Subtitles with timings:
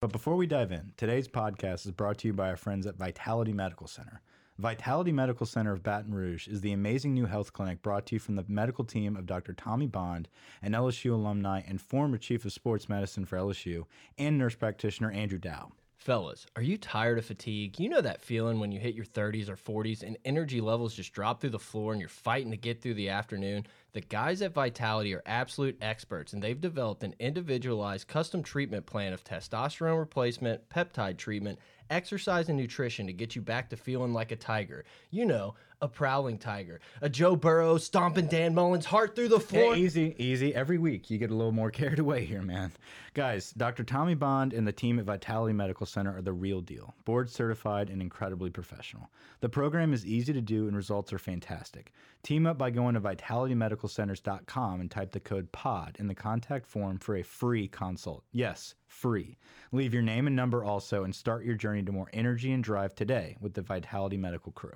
[0.00, 2.96] But before we dive in, today's podcast is brought to you by our friends at
[2.96, 4.22] Vitality Medical Center.
[4.56, 8.18] Vitality Medical Center of Baton Rouge is the amazing new health clinic brought to you
[8.18, 9.52] from the medical team of Dr.
[9.52, 10.30] Tommy Bond,
[10.62, 13.84] an LSU alumni and former chief of sports medicine for LSU,
[14.16, 15.70] and nurse practitioner Andrew Dow.
[16.00, 17.78] Fellas, are you tired of fatigue?
[17.78, 21.12] You know that feeling when you hit your 30s or 40s and energy levels just
[21.12, 23.66] drop through the floor and you're fighting to get through the afternoon?
[23.92, 29.12] The guys at Vitality are absolute experts and they've developed an individualized custom treatment plan
[29.12, 31.58] of testosterone replacement, peptide treatment,
[31.90, 34.86] exercise, and nutrition to get you back to feeling like a tiger.
[35.10, 39.74] You know, a prowling tiger, a Joe Burrow stomping Dan Mullen's heart through the floor.
[39.74, 40.54] Hey, easy, easy.
[40.54, 42.72] Every week you get a little more carried away here, man.
[43.14, 43.82] Guys, Dr.
[43.82, 46.94] Tommy Bond and the team at Vitality Medical Center are the real deal.
[47.04, 49.10] Board certified and incredibly professional.
[49.40, 51.92] The program is easy to do and results are fantastic.
[52.22, 56.98] Team up by going to vitalitymedicalcenters.com and type the code POD in the contact form
[56.98, 58.22] for a free consult.
[58.32, 59.38] Yes, free.
[59.72, 62.94] Leave your name and number also and start your journey to more energy and drive
[62.94, 64.74] today with the Vitality Medical crew.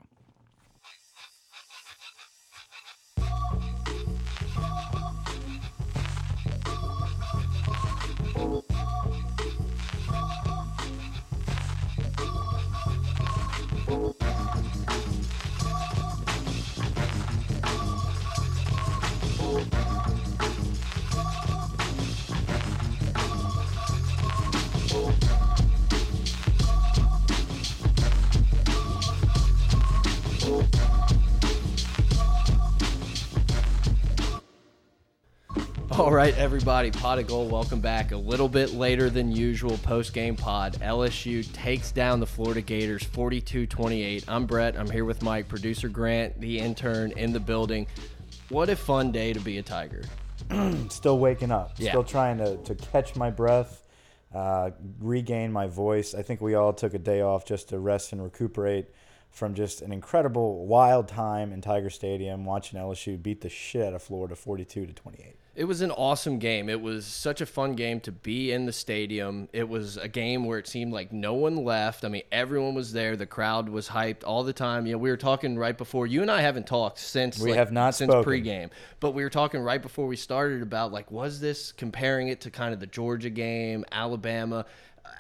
[8.45, 8.74] you.
[35.97, 37.53] All right, everybody, pot of gold.
[37.53, 38.11] Welcome back.
[38.11, 40.73] A little bit later than usual post game pod.
[40.81, 44.25] LSU takes down the Florida Gators 42 28.
[44.27, 44.77] I'm Brett.
[44.77, 47.87] I'm here with Mike, producer Grant, the intern in the building.
[48.49, 50.03] What a fun day to be a Tiger.
[50.89, 51.75] Still waking up.
[51.79, 51.93] Yeah.
[51.93, 53.85] Still trying to, to catch my breath,
[54.35, 56.13] uh, regain my voice.
[56.13, 58.89] I think we all took a day off just to rest and recuperate
[59.31, 63.95] from just an incredible, wild time in Tiger Stadium watching LSU beat the shit out
[63.95, 65.37] of Florida 42 to 28.
[65.57, 66.69] It was an awesome game.
[66.69, 69.49] It was such a fun game to be in the stadium.
[69.53, 72.05] It was a game where it seemed like no one left.
[72.05, 73.17] I mean, everyone was there.
[73.17, 74.85] The crowd was hyped all the time.
[74.85, 76.09] You know, we were talking right before.
[76.09, 78.33] You and I haven't talked since We like, have not since spoken.
[78.33, 82.41] pregame, but we were talking right before we started about like was this comparing it
[82.43, 84.67] to kind of the Georgia game, Alabama.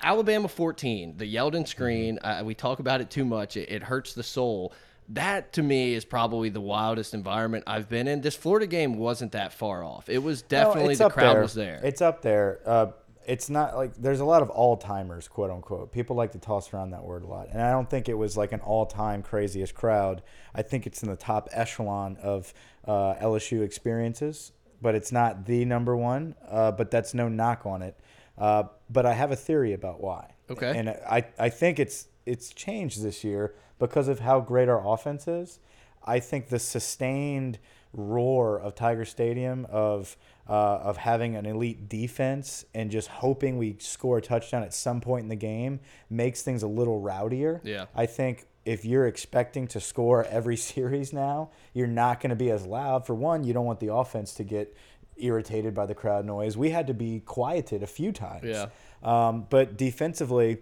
[0.02, 2.18] Alabama 14, the Yeldon screen.
[2.18, 3.56] Uh, we talk about it too much.
[3.56, 4.72] It, it hurts the soul.
[5.10, 8.22] That to me is probably the wildest environment I've been in.
[8.22, 10.08] This Florida game wasn't that far off.
[10.08, 11.42] It was definitely it's the crowd there.
[11.42, 11.80] was there.
[11.82, 12.60] It's up there.
[12.64, 12.86] Uh,
[13.26, 15.92] it's not like there's a lot of all timers, quote unquote.
[15.92, 18.36] People like to toss around that word a lot, and I don't think it was
[18.36, 20.22] like an all time craziest crowd.
[20.54, 22.52] I think it's in the top echelon of
[22.86, 26.34] uh, LSU experiences, but it's not the number one.
[26.48, 27.98] Uh, but that's no knock on it.
[28.36, 30.34] Uh, but I have a theory about why.
[30.50, 30.76] Okay.
[30.76, 35.26] And I I think it's it's changed this year because of how great our offense
[35.28, 35.58] is.
[36.04, 37.58] I think the sustained
[37.92, 40.16] roar of Tiger Stadium of
[40.48, 45.00] uh, of having an elite defense and just hoping we score a touchdown at some
[45.00, 45.80] point in the game
[46.10, 47.60] makes things a little rowdier.
[47.64, 47.86] Yeah.
[47.94, 52.50] I think if you're expecting to score every series now, you're not going to be
[52.50, 53.06] as loud.
[53.06, 54.76] For one, you don't want the offense to get
[55.16, 56.56] irritated by the crowd noise.
[56.56, 58.44] We had to be quieted a few times.
[58.44, 58.66] Yeah.
[59.02, 60.58] Um, but defensively,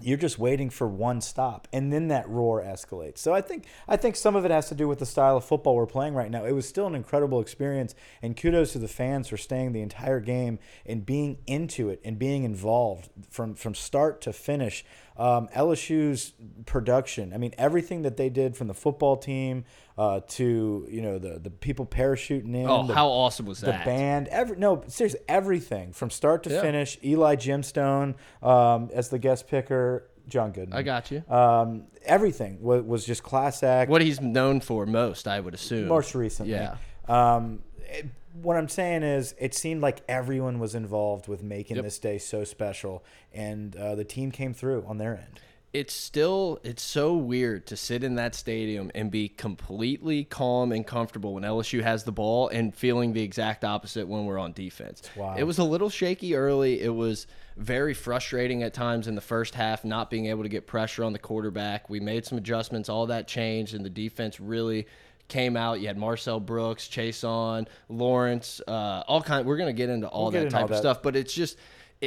[0.00, 3.18] you're just waiting for one stop, and then that roar escalates.
[3.18, 5.44] So I think I think some of it has to do with the style of
[5.44, 6.44] football we're playing right now.
[6.44, 10.20] It was still an incredible experience, and kudos to the fans for staying the entire
[10.20, 14.84] game and being into it and being involved from from start to finish.
[15.16, 16.32] Um, LSU's
[16.66, 19.64] production, I mean, everything that they did from the football team
[19.96, 22.66] uh, to you know the the people parachuting in.
[22.68, 23.80] oh, the- how awesome was that?
[23.80, 26.60] the band, every no, seriously, everything from start to Yeah.
[26.62, 26.98] finish.
[27.04, 30.76] Eli Jimstone um, as the guest picker, John Goodman.
[30.78, 31.22] I got you.
[31.28, 33.90] Um, everything was, was just class act.
[33.90, 35.88] What he's known for most, I would assume.
[35.88, 36.52] most recently?
[36.54, 36.76] Yeah.
[37.08, 38.06] Um, it-
[38.42, 41.84] what I'm saying is, it seemed like everyone was involved with making Yep.
[41.84, 45.38] this day so special, and uh, the team came through on their end.
[45.74, 50.86] It's still it's so weird to sit in that stadium and be completely calm and
[50.86, 55.02] comfortable when LSU has the ball and feeling the exact opposite when we're on defense.
[55.16, 55.34] Wow.
[55.36, 56.80] It was a little shaky early.
[56.80, 57.26] It was
[57.56, 61.12] very frustrating at times in the first half not being able to get pressure on
[61.12, 61.90] the quarterback.
[61.90, 64.86] We made some adjustments, all that changed and the defense really
[65.26, 65.80] came out.
[65.80, 70.30] You had Marcel Brooks, Chaisson, Lawrence, uh, all kind we're going to get into all
[70.30, 70.78] We'll that type all of that.
[70.78, 71.58] stuff, but it's just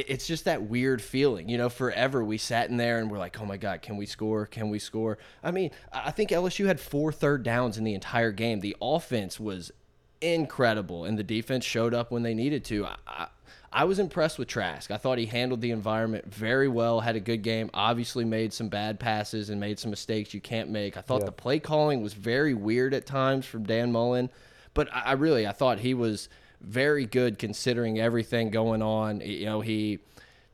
[0.08, 1.48] it's just that weird feeling.
[1.48, 4.06] You know, forever we sat in there and we're like, oh my God, can we
[4.06, 4.46] score?
[4.46, 5.18] Can we score?
[5.42, 8.60] I mean, I think LSU had four third downs in the entire game.
[8.60, 9.72] The offense was
[10.20, 12.86] incredible, and the defense showed up when they needed to.
[12.86, 13.26] I, I,
[13.70, 14.90] I was impressed with Trask.
[14.90, 18.68] I thought he handled the environment very well, had a good game, obviously made some
[18.68, 20.96] bad passes and made some mistakes you can't make.
[20.96, 21.26] I thought Yeah.
[21.26, 24.30] the play calling was very weird at times from Dan Mullen,
[24.74, 26.28] but I, I really I thought he was
[26.60, 29.20] very good considering everything going on.
[29.20, 29.98] You know, he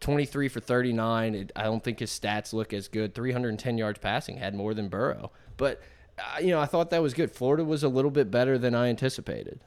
[0.00, 1.34] 23 for 39.
[1.34, 3.14] It, I don't think his stats look as good.
[3.14, 5.30] 310 yards passing, had more than Burrow.
[5.56, 5.80] But
[6.18, 7.32] uh, you know, I thought that was good.
[7.32, 9.60] Florida was a little bit better than I anticipated.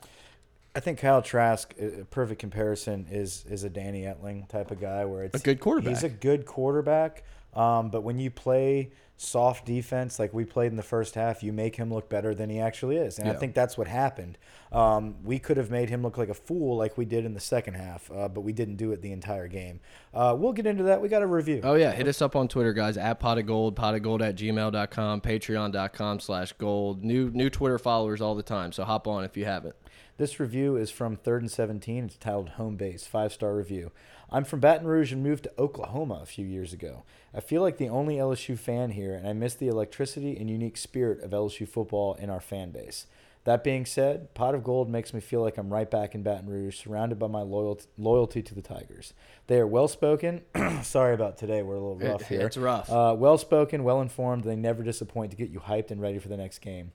[0.76, 4.80] I think Kyle Trask, a a perfect comparison, is is a Danny Etling type of
[4.80, 5.90] guy where it's A good quarterback.
[5.90, 10.76] He's a good quarterback, um, but when you play soft defense like we played in
[10.76, 13.56] the first half, you make him look better than he actually is, and I think
[13.56, 14.38] that's what happened.
[14.72, 17.40] Um, we could have made him look like a fool like we did in the
[17.40, 19.80] second half, uh, but we didn't do it the entire game.
[20.14, 21.02] Uh, we'll get into that.
[21.02, 21.62] We got a review.
[21.64, 24.22] Oh yeah, hit us up on Twitter, guys, at pot of gold, pot of gold
[24.22, 27.04] at gmail.com, patreon.com slash gold.
[27.04, 29.76] New new Twitter followers all the time, so hop on if you haven't.
[30.18, 32.06] This review is from Third and Seventeen.
[32.06, 33.92] It's titled Home Base, five star review.
[34.30, 37.04] I'm from Baton Rouge and moved to Oklahoma a few years ago.
[37.34, 40.76] I feel like the only LSU fan here, and I miss the electricity and unique
[40.78, 43.06] spirit of LSU football in our fan base.
[43.46, 46.50] That being said, Pot of Gold makes me feel like I'm right back in Baton
[46.50, 49.14] Rouge, surrounded by my loyalty, loyalty to the Tigers.
[49.48, 50.42] They are well spoken.
[50.84, 52.42] Sorry about today, we're a little rough It- here.
[52.48, 52.92] it's rough.
[52.92, 54.44] Uh, well spoken, well informed.
[54.44, 56.92] They never disappoint to get you hyped and ready for the next game.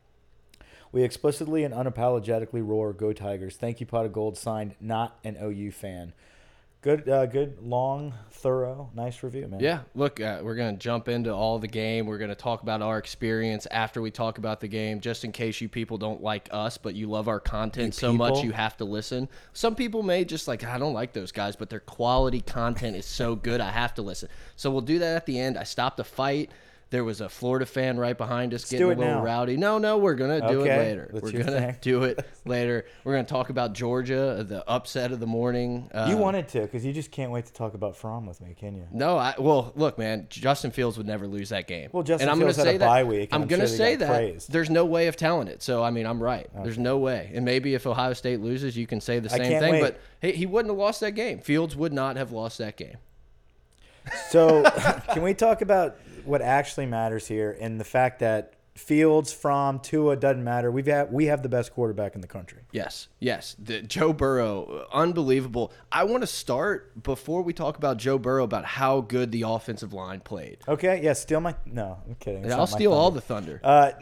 [0.92, 4.36] We explicitly and unapologetically roar "Go Tigers!" Thank you, Pot of Gold.
[4.36, 6.12] Signed, not an OU fan.
[6.82, 9.60] Good, uh, good, long, thorough, nice review, man.
[9.60, 12.06] Yeah, look, uh, we're going to jump into all the game.
[12.06, 15.30] We're going to talk about our experience after we talk about the game, just in
[15.30, 18.76] case you people don't like us, but you love our content so much you have
[18.78, 19.28] to listen.
[19.52, 23.06] Some people may just like, I don't like those guys, but their quality content is
[23.06, 24.28] so good, I have to listen.
[24.56, 25.56] So we'll do that at the end.
[25.56, 26.50] I stopped a fight.
[26.92, 29.22] There was a Florida fan right behind us getting a little now.
[29.24, 29.56] rowdy.
[29.56, 31.08] No, no, we're gonna do it later.
[31.10, 31.76] we're gonna thing.
[31.80, 32.84] do it later.
[33.02, 35.88] We're gonna talk about Georgia, the upset of the morning.
[35.94, 38.54] You Um, wanted to, because you just can't wait to talk about Fromm with me,
[38.54, 38.86] can you?
[38.92, 41.88] no, I well, look, man, Justin Fields would never lose that game.
[41.92, 43.74] Well, Justin and I'm Fields gonna say a that, bye week, I'm, I'm gonna sure
[43.76, 44.52] say that praised.
[44.52, 45.62] there's no way of telling it.
[45.62, 46.46] So I mean, I'm right.
[46.62, 47.30] There's no way.
[47.32, 49.72] And maybe if Ohio State loses, you can say the same thing.
[49.72, 49.80] wait.
[49.80, 51.38] But he, he wouldn't have lost that game.
[51.40, 52.98] Fields would not have lost that game.
[54.30, 54.62] So,
[55.14, 60.16] can we talk about what actually matters here and the fact that Fields, from Tua
[60.16, 60.70] doesn't matter.
[60.70, 62.62] We've had, we have the best quarterback in the country.
[62.72, 63.54] Yes, yes.
[63.58, 65.72] The, Joe Burrow, unbelievable.
[65.90, 69.92] I want to start before we talk about Joe Burrow about how good the offensive
[69.92, 70.58] line played.
[70.66, 71.54] Okay, yeah, steal my.
[71.66, 72.50] No, I'm kidding.
[72.50, 73.60] I'll steal all the thunder.
[73.62, 73.92] Uh,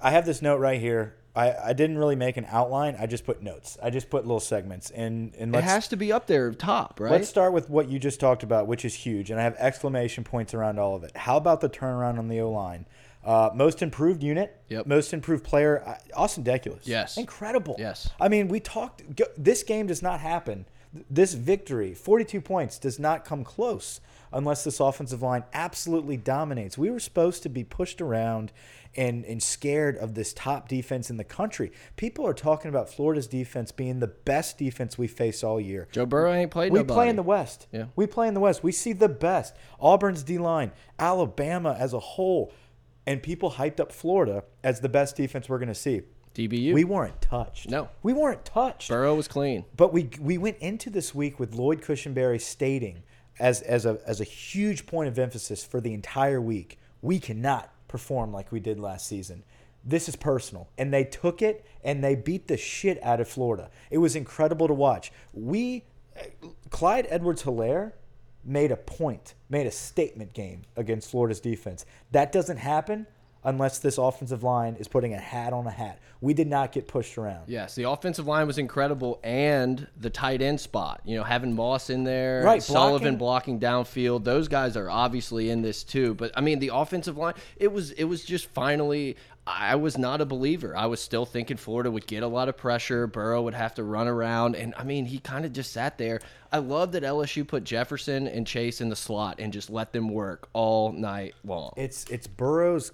[0.00, 1.14] I have this note right here.
[1.36, 2.96] I, I didn't really make an outline.
[2.98, 3.76] I just put notes.
[3.82, 4.90] I just put little segments.
[4.90, 7.10] And, and it has to be up there top, right?
[7.10, 9.30] let's start with what you just talked about, which is huge.
[9.30, 11.16] And I have exclamation points around all of it.
[11.16, 12.86] How about the turnaround on the O line?
[13.24, 14.86] Uh, most improved unit, Yep.
[14.86, 16.82] most improved player, uh, Austin Deculus.
[16.84, 17.16] Yes.
[17.16, 17.74] Incredible.
[17.78, 18.10] Yes.
[18.20, 19.02] I mean, we talked,
[19.42, 20.66] this game does not happen.
[21.10, 24.00] This victory, 42 points, does not come close
[24.34, 26.76] unless this offensive line absolutely dominates.
[26.76, 28.52] We were supposed to be pushed around
[28.96, 31.72] and, and scared of this top defense in the country.
[31.96, 35.88] People are talking about Florida's defense being the best defense we face all year.
[35.90, 36.96] Joe Burrow ain't played We nobody.
[36.96, 37.66] play in the West.
[37.72, 37.86] Yeah.
[37.96, 38.62] We play in the West.
[38.62, 39.54] We see the best.
[39.80, 42.52] Auburn's D line, Alabama as a whole,
[43.06, 46.02] and people hyped up Florida as the best defense we're going to see.
[46.34, 46.72] DBU.
[46.74, 47.68] We weren't touched.
[47.70, 47.88] No.
[48.02, 48.88] we weren't touched.
[48.88, 49.64] Burrow was clean.
[49.76, 53.04] But we we went into this week with Lloyd Cushenberry stating
[53.38, 57.70] as as a as a huge point of emphasis for the entire week, we cannot
[57.88, 59.44] perform like we did last season.
[59.84, 63.70] This is personal, and they took it and they beat the shit out of Florida.
[63.90, 65.12] It was incredible to watch.
[65.32, 65.84] We
[66.70, 67.94] Clyde Edwards-Hilaire
[68.44, 71.84] made a point, made a statement game against Florida's defense.
[72.12, 73.06] That doesn't happen
[73.44, 76.00] unless this offensive line is putting a hat on a hat.
[76.20, 77.44] We did not get pushed around.
[77.48, 81.02] Yes, the offensive line was incredible, and the tight end spot.
[81.04, 84.24] You know, having Moss in there, Right, Sullivan blocking downfield.
[84.24, 86.14] Those guys are obviously in this too.
[86.14, 87.34] But I mean, the offensive line.
[87.56, 89.16] It was it was just finally.
[89.46, 90.74] I was not a believer.
[90.74, 93.06] I was still thinking Florida would get a lot of pressure.
[93.06, 96.20] Burrow would have to run around, and I mean, he kind of just sat there.
[96.50, 100.08] I love that LSU put Jefferson and Chase in the slot and just let them
[100.08, 101.74] work all night long.
[101.76, 102.92] It's it's Burrow's.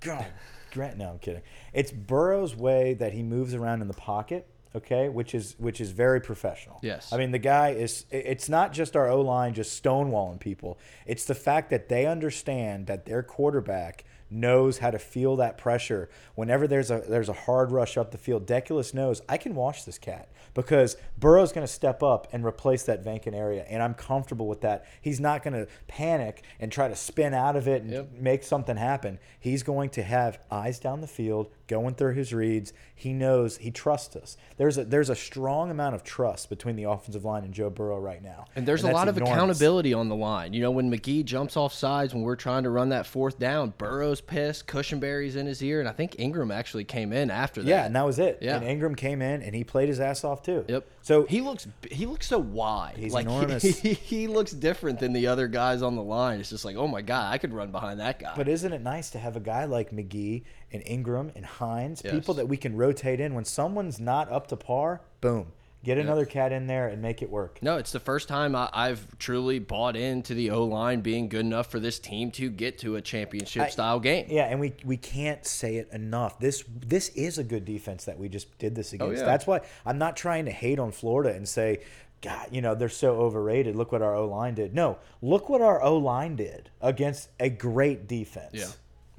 [0.00, 0.26] God,
[0.72, 0.98] Grant.
[0.98, 1.42] No, I'm kidding.
[1.72, 4.46] It's Burrow's way that he moves around in the pocket.
[4.74, 6.78] Okay, which is which is very professional.
[6.80, 7.12] Yes.
[7.12, 8.04] I mean the guy is.
[8.12, 10.78] It's not just our O line just stonewalling people.
[11.06, 16.08] It's the fact that they understand that their quarterback knows how to feel that pressure.
[16.36, 19.82] Whenever there's a there's a hard rush up the field, Deculus knows I can wash
[19.82, 23.94] this cat because Burrow's going to step up and replace that vacant area, and I'm
[23.94, 24.86] comfortable with that.
[25.00, 28.08] He's not going to panic and try to spin out of it and Yep.
[28.18, 29.18] make something happen.
[29.38, 32.72] He's going to have eyes down the field, going through his reads.
[32.94, 34.36] He knows he trusts us.
[34.58, 37.98] There's a there's a strong amount of trust between the offensive line and Joe Burrow
[37.98, 38.44] right now.
[38.56, 39.34] And there's a lot of enormous.
[39.34, 40.52] accountability on the line.
[40.52, 43.72] You know, when McGee jumps off sides when we're trying to run that fourth down,
[43.78, 47.68] Burrow's pissed, Cushenberry's in his ear, and I think Ingram actually came in after that.
[47.68, 48.38] Yeah, and that was it.
[48.42, 48.56] Yeah.
[48.56, 50.64] And Ingram came in and he played his ass off too.
[50.68, 50.86] Yep.
[51.02, 52.96] So he looks he looks so wide.
[52.96, 53.62] He's like enormous.
[53.80, 56.40] He, he looks different than the other guys on the line.
[56.40, 58.32] It's just like, oh my god, I could run behind that guy.
[58.36, 60.42] But isn't it nice to have a guy like McGee
[60.72, 62.14] and Ingram and Hines, Yes.
[62.14, 65.00] people that we can rotate in when someone's not up to par?
[65.20, 67.58] Boom, get another cat in there and make it work.
[67.62, 71.40] no, it's the first time I, I've truly bought into the O line being good
[71.40, 74.26] enough for this team to get to a championship style game.
[74.28, 76.38] Yeah, and we we can't say it enough.
[76.38, 79.22] This this is a good defense that we just did this oh, against.
[79.22, 79.30] Oh, yeah.
[79.30, 81.80] That's why I'm not trying to hate on Florida and say,
[82.20, 83.76] God, you know they're so overrated.
[83.76, 84.74] Look what our O line did.
[84.74, 88.52] No, look what our O line did against a great defense.
[88.52, 88.66] Yeah.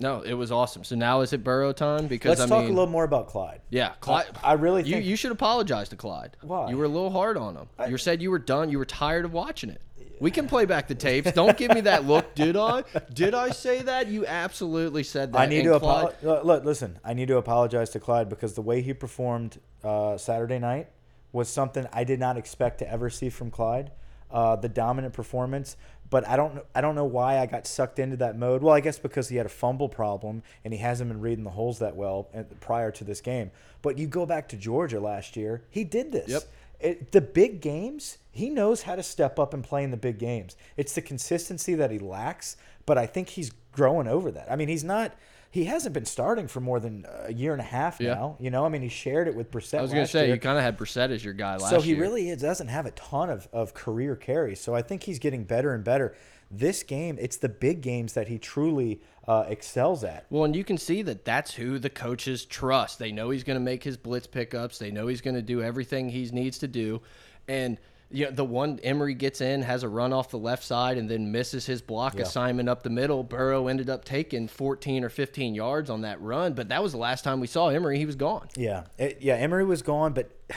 [0.01, 0.83] No, it was awesome.
[0.83, 2.07] So now is it Burrow time?
[2.07, 3.61] Because Let's I talk mean, a little more about Clyde.
[3.69, 4.25] Yeah, Clyde.
[4.43, 6.35] I really you think- you should apologize to Clyde.
[6.41, 6.69] Why?
[6.69, 7.67] You were a little hard on him.
[7.87, 8.69] you said you were done.
[8.71, 9.81] You were tired of watching it.
[10.19, 11.31] We can play back the tapes.
[11.31, 12.35] Don't give me that look.
[12.35, 12.83] Did I?
[13.11, 14.07] Did I say that?
[14.07, 15.39] You absolutely said that.
[15.39, 16.21] I need And to apologize.
[16.21, 20.59] Look, listen, I need to apologize to Clyde because the way he performed uh, Saturday
[20.59, 20.89] night
[21.31, 23.91] was something I did not expect to ever see from Clyde.
[24.29, 25.75] Uh, the dominant performance,
[26.11, 28.61] but I don't, I don't know why I got sucked into that mode.
[28.61, 31.51] Well, I guess because he had a fumble problem and he hasn't been reading the
[31.51, 33.49] holes that well uh, prior to this game.
[33.81, 36.29] But you go back to Georgia last year, he did this.
[36.29, 36.43] Yep.
[36.81, 40.19] It, the big games, he knows how to step up and play in the big
[40.19, 40.55] games.
[40.77, 44.51] It's the consistency that he lacks, but I think he's growing over that.
[44.51, 45.15] I mean, he's not.
[45.51, 48.13] He hasn't been starting for more than a year and a half Yeah.
[48.13, 48.37] now.
[48.39, 49.79] You know, I mean, he shared it with Brossette.
[49.79, 50.35] I was going to say year.
[50.35, 51.99] you kind of had Brossette as your guy last So he year.
[51.99, 54.61] really is, doesn't have a ton of, of career carries.
[54.61, 56.15] So I think he's getting better and better.
[56.49, 60.25] This game, it's the big games that he truly uh, excels at.
[60.29, 62.97] Well, and you can see that that's who the coaches trust.
[62.99, 64.77] They know he's going to make his blitz pickups.
[64.77, 67.01] They know he's going to do everything he needs to do.
[67.47, 67.77] And
[68.11, 71.09] you know, the one Emery gets in has a run off the left side and
[71.09, 72.21] then misses his block Yeah.
[72.23, 73.23] assignment up the middle.
[73.23, 76.97] Burrow ended up taking 14 or 15 yards on that run, but that was the
[76.97, 77.97] last time we saw Emery.
[77.97, 78.47] He was gone.
[78.55, 79.35] Yeah, It- yeah.
[79.35, 80.29] Emery was gone, but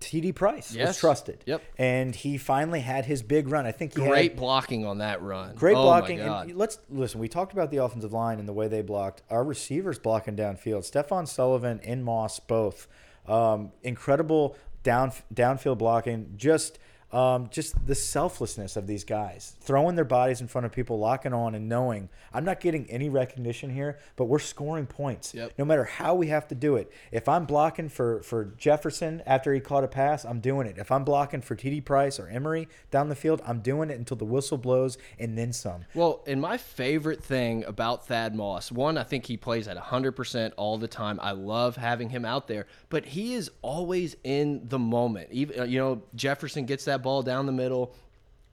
[0.00, 0.32] T.D.
[0.32, 1.42] Price was trusted.
[1.44, 1.62] Yep.
[1.76, 3.66] and he finally had his big run.
[3.66, 5.54] I think he had Great blocking on that run.
[5.56, 6.20] Great Oh, blocking.
[6.20, 6.48] My God.
[6.48, 7.20] And let's listen.
[7.20, 9.20] We talked about the offensive line and the way they blocked.
[9.28, 10.84] Our receivers blocking downfield.
[10.84, 12.88] Stefan Sullivan and Moss both.
[13.28, 16.32] Um, incredible down downfield blocking.
[16.36, 16.78] Just
[17.12, 21.32] um, just the selflessness of these guys throwing their bodies in front of people, locking
[21.32, 25.34] on, and knowing I'm not getting any recognition here, but we're scoring points.
[25.34, 25.52] Yep.
[25.58, 26.92] No matter how we have to do it.
[27.10, 30.78] If I'm blocking for for Jefferson after he caught a pass, I'm doing it.
[30.78, 34.16] If I'm blocking for TD Price or Emery down the field, I'm doing it until
[34.16, 35.84] the whistle blows and then some.
[35.94, 40.52] Well, and my favorite thing about Thad Moss, one, I think he plays at 100%
[40.56, 41.18] all the time.
[41.22, 45.28] I love having him out there, but he is always in the moment.
[45.32, 47.94] Even you know, Jefferson gets that ball down the middle,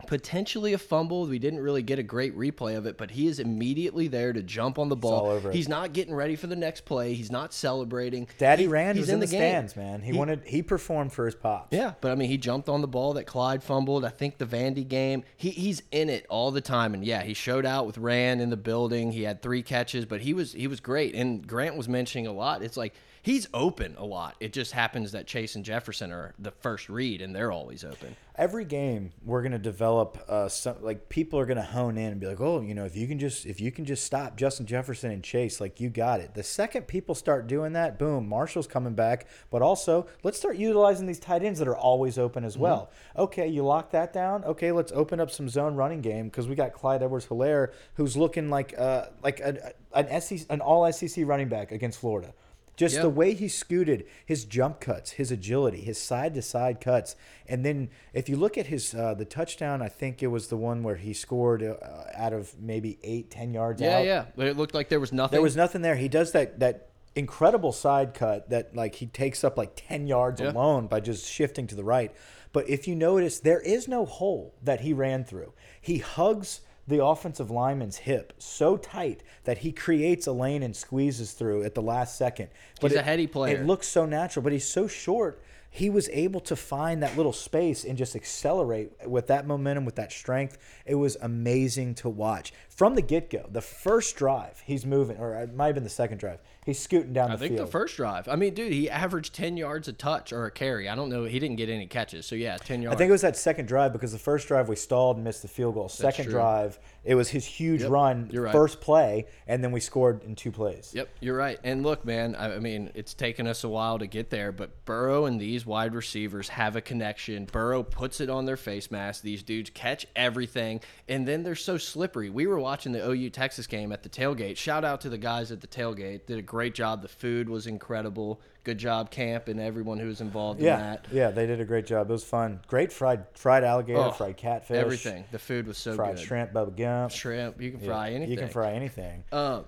[0.05, 1.25] potentially a fumble.
[1.25, 4.43] We didn't really get a great replay of it, but he is immediately there to
[4.43, 5.25] jump on the ball.
[5.43, 5.51] all.
[5.51, 7.13] He's not getting ready for the next play.
[7.15, 8.27] He's not celebrating.
[8.37, 9.39] Daddy He- Rand he's was in, the, game.
[9.39, 10.01] stands, man.
[10.01, 11.75] He, He- wanted he performed for his pops.
[11.75, 14.05] Yeah, but I mean, he jumped on the ball that Clyde fumbled.
[14.05, 17.33] I think the Vandy game, he, he's in it all the time, and yeah, he
[17.33, 19.11] showed out with Rand in the building.
[19.11, 21.15] He had three catches, but he was he was great.
[21.15, 22.61] And Grant was mentioning a lot.
[22.61, 22.93] It's like
[23.27, 24.37] he's open a lot.
[24.39, 28.15] It just happens that Chase and Jefferson are the first read, and they're always open.
[28.35, 32.27] Every game we're gonna develop uh, some like people are gonna hone in and be
[32.27, 35.11] like, oh, you know, if you can just if you can just stop Justin Jefferson
[35.11, 36.35] and Chase, like you got it.
[36.35, 39.27] The second people start doing that, boom, Marshall's coming back.
[39.51, 42.91] But also, let's start utilizing these tight ends that are always open as well.
[43.17, 44.45] Okay, you lock that down.
[44.45, 48.49] Okay, let's open up some zone running game because we got Clyde Edwards-Hilaire who's looking
[48.49, 49.59] like uh like an
[49.93, 52.33] an SEC an all SEC running back against Florida.
[52.77, 53.01] Just Yeah.
[53.01, 57.15] the way he scooted, his jump cuts, his agility, his side to side cuts,
[57.47, 60.57] and then if you look at his uh, the touchdown, I think it was the
[60.57, 61.75] one where he scored uh,
[62.15, 64.05] out of maybe eight, ten yards Yeah, out.
[64.05, 64.25] yeah.
[64.35, 65.31] But it looked like there was nothing.
[65.35, 65.95] There was nothing there.
[65.95, 70.39] He does that that incredible side cut that like he takes up like 10 yards
[70.39, 70.51] Yeah.
[70.51, 72.11] alone by just shifting to the right.
[72.53, 75.53] But if you notice, there is no hole that he ran through.
[75.81, 81.33] He hugs the offensive lineman's hip so tight that he creates a lane and squeezes
[81.33, 82.49] through at the last second.
[82.79, 83.57] But He's a heady player.
[83.57, 85.41] It looks so natural, but he's so short.
[85.69, 89.95] he was able to find that little space and just accelerate with that momentum, with
[89.95, 90.57] that strength.
[90.85, 93.45] It was amazing to watch from the get go.
[93.51, 96.39] The first drive, he's moving, or it might have been the second drive.
[96.67, 97.53] He's scooting down I the field.
[97.53, 98.27] I think the first drive.
[98.27, 100.89] I mean, dude, he averaged 10 yards a touch or a carry.
[100.89, 101.23] I don't know.
[101.23, 102.25] He didn't get any catches.
[102.25, 102.93] So, yeah, 10 yards.
[102.93, 105.43] I think it was that second drive because the first drive we stalled and missed
[105.43, 105.87] the field goal.
[105.87, 108.51] Second drive, it was his huge Yep, run, you're right.
[108.51, 110.91] first play, and then we scored in two plays.
[110.93, 111.57] Yep, you're right.
[111.63, 114.83] And look, man, I, I mean, it's taken us a while to get there, but
[114.83, 117.45] Burrow and these wide receivers have a connection.
[117.45, 119.21] Burrow puts it on their face mask.
[119.23, 122.29] These dudes catch everything, and then they're so slippery.
[122.29, 124.57] We were watching the OU Texas game at the tailgate.
[124.57, 126.25] Shout out to the guys at the tailgate.
[126.25, 127.01] Did a great job.
[127.01, 128.39] The food was incredible.
[128.63, 131.05] Good job, camp, and everyone who was involved in Yeah, that.
[131.11, 132.09] yeah, they did a great job.
[132.09, 132.59] It was fun.
[132.67, 135.23] Great fried fried alligator, Oh, fried catfish, Everything.
[135.31, 136.27] The food was so fried good.
[136.27, 137.11] Fried shrimp, bubba gump.
[137.11, 137.61] Shrimp.
[137.61, 138.31] You can Yeah, fry anything.
[138.31, 139.23] You can fry anything.
[139.31, 139.65] Um,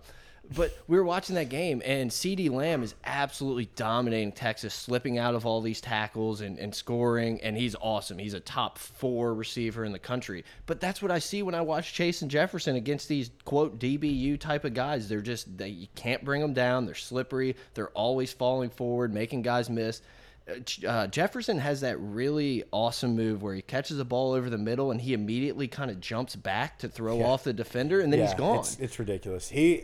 [0.55, 5.35] but we were watching that game, and CeeDee Lamb is absolutely dominating Texas, slipping out
[5.35, 8.17] of all these tackles and, and scoring, and he's awesome.
[8.17, 10.43] He's a top four receiver in the country.
[10.65, 14.39] But that's what I see when I watch Chase and Jefferson against these quote DBU
[14.39, 15.07] type of guys.
[15.07, 16.85] They're just they you can't bring them down.
[16.85, 17.55] They're slippery.
[17.75, 20.01] They're always falling forward, making guys miss.
[20.49, 20.53] Uh,
[20.87, 24.89] Uh, Jefferson has that really awesome move where he catches a ball over the middle
[24.89, 28.33] and he immediately kind of jumps back to throw off the defender, and then he's
[28.33, 28.59] gone.
[28.59, 29.47] It's, it's ridiculous.
[29.49, 29.83] He,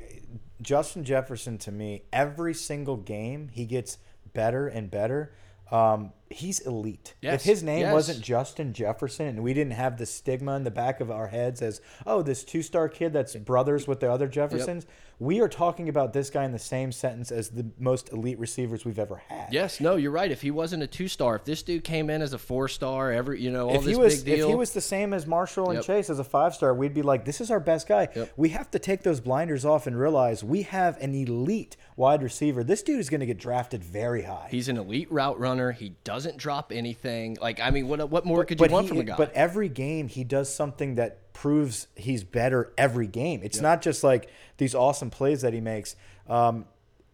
[0.62, 3.98] Justin Jefferson, to me, every single game he gets
[4.34, 5.34] better and better.
[5.72, 7.14] Um, he's elite.
[7.22, 7.94] Yes, If his name yes.
[7.94, 11.62] wasn't Justin Jefferson and we didn't have the stigma in the back of our heads
[11.62, 14.86] as, oh, this two star kid that's brothers with the other Jeffersons,
[15.18, 18.84] we are talking about this guy in the same sentence as the most elite receivers
[18.84, 19.48] we've ever had.
[19.52, 20.30] Yes, no, you're right.
[20.30, 23.12] If he wasn't a two star, if this dude came in as a four star,
[23.14, 25.14] every you know all if this he was big deal, if he was the same
[25.14, 25.86] as Marshall and Yep.
[25.86, 28.10] Chase as a five star, we'd be like, this is our best guy.
[28.14, 28.34] Yep.
[28.36, 32.64] We have to take those blinders off and realize we have an elite wide receiver.
[32.64, 34.48] This dude is going to get drafted very high.
[34.52, 35.72] he's an elite route runner.
[35.72, 37.38] He doesn't drop anything.
[37.42, 39.16] Like I mean, what what more could you want he, from a guy?
[39.16, 43.42] but every game he does something that proves he's better every game.
[43.44, 45.96] It's not just like these awesome plays that he makes.
[46.28, 46.66] Um,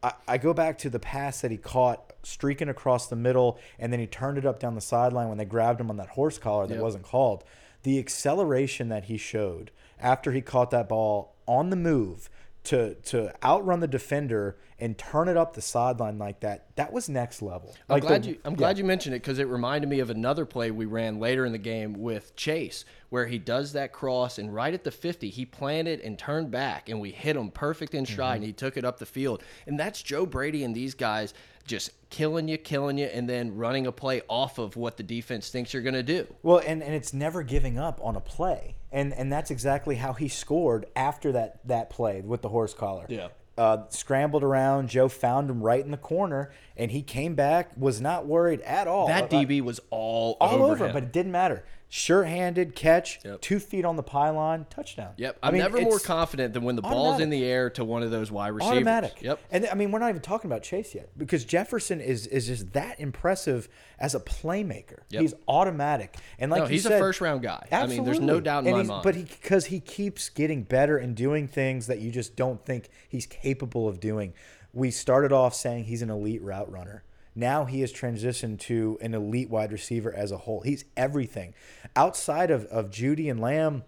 [0.04, 3.92] I, I go back to the pass that he caught streaking across the middle, and
[3.92, 6.38] then he turned it up down the sideline when they grabbed him on that horse
[6.38, 6.84] collar that Yep.
[6.84, 7.44] wasn't called.
[7.84, 12.30] The acceleration that he showed after he caught that ball on the move
[12.64, 17.08] to to outrun the defender and turn it up the sideline like that, that was
[17.10, 17.76] next level.
[17.90, 18.38] I'm Like the- glad you.
[18.46, 18.58] I'm yeah.
[18.58, 21.52] glad you mentioned it because it reminded me of another play we ran later in
[21.52, 25.46] the game with Chase, where he does that cross and right at the 50, he
[25.46, 28.36] planted and turned back, and we hit him perfect in stride, Mm-hmm.
[28.38, 29.44] and he took it up the field.
[29.68, 33.88] And that's Joe Brady and these guys just killing you, killing you, and then running
[33.88, 36.28] a play off of what the defense thinks you're going to do.
[36.44, 38.76] Well, and, and it's never giving up on a play.
[38.92, 43.06] And and that's exactly how he scored after that that play with the horse collar.
[43.08, 43.30] Yeah.
[43.58, 44.90] Uh, scrambled around.
[44.90, 47.72] Joe found him right in the corner, and he came back.
[47.78, 49.08] Was not worried at all.
[49.08, 51.64] That DB was all, all over, over, but it didn't matter.
[51.94, 53.42] Sure-handed catch, Yep.
[53.42, 55.12] two feet on the pylon, touchdown.
[55.18, 57.84] Yep, I I'm mean, never more confident than when the ball's in the air to
[57.84, 58.72] one of those wide receivers.
[58.78, 59.22] Automatic.
[59.22, 59.40] Yep.
[59.52, 62.72] And I mean, we're not even talking about Chase yet because Jefferson is is just
[62.72, 63.68] that impressive
[64.00, 65.00] as a playmaker.
[65.10, 65.22] Yep.
[65.22, 67.68] He's automatic, and like No, he's a first-round guy.
[67.74, 69.04] I mean, there's no doubt in And my mind.
[69.04, 72.88] But he because he keeps getting better and doing things that you just don't think
[73.10, 74.34] he's capable of doing.
[74.72, 77.04] We started off saying he's an elite route runner.
[77.36, 80.62] Now he has transitioned to an elite wide receiver as a whole.
[80.62, 81.54] He's everything.
[81.96, 83.84] Outside of, of Jeudy and Lamb,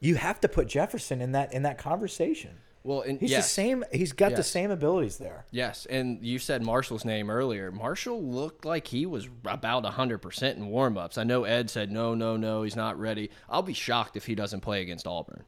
[0.00, 2.58] you have to put Jefferson in that in that conversation.
[2.82, 3.44] Well, and He's yes.
[3.44, 3.84] the same.
[3.92, 5.44] He's got the same abilities there.
[5.50, 7.70] Yes, and you said Marshall's name earlier.
[7.70, 11.18] Marshall looked like he was about 100% in warm-ups.
[11.18, 13.30] I know Ed said no, no, no, he's not ready.
[13.50, 15.44] I'll be shocked if he doesn't play against Auburn.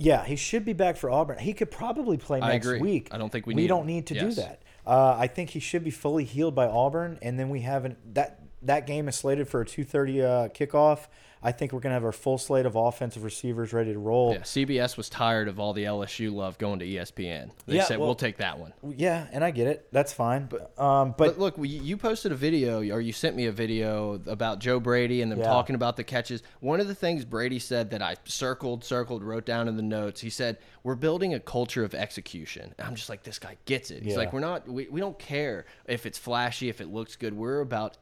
[0.00, 1.38] Yeah, he should be back for Auburn.
[1.38, 2.80] He could probably play I next agree.
[2.80, 3.08] week.
[3.10, 3.86] I don't think we we need don't him.
[3.88, 4.36] need to Yes.
[4.36, 4.62] do that.
[4.86, 7.96] Uh, I think he should be fully healed by Auburn, and then we have an,
[8.14, 11.06] that that game is slated for a two thirty uh, kickoff.
[11.40, 14.32] I think we're gonna have our full slate of offensive receivers ready to roll.
[14.32, 17.52] Yeah, CBS was tired of all the LSU love going to ESPN.
[17.64, 18.72] They Yeah, said well- we'll take that one.
[18.96, 19.86] Yeah, and I get it.
[19.92, 20.46] That's fine.
[20.46, 24.14] But, um, but, But look, you posted a video, or you sent me a video
[24.26, 25.44] about Joe Brady and them Yeah.
[25.44, 26.42] talking about the catches.
[26.58, 30.20] One of the things Brady said that I circled, circled, wrote down in the notes.
[30.20, 33.92] He said, "We're building a culture of execution." And I'm just like, this guy gets
[33.92, 34.02] it.
[34.02, 34.18] He's Yeah.
[34.18, 34.66] like, "We're not.
[34.66, 37.32] We, we don't care if it's flashy, if it looks good.
[37.34, 37.96] We're about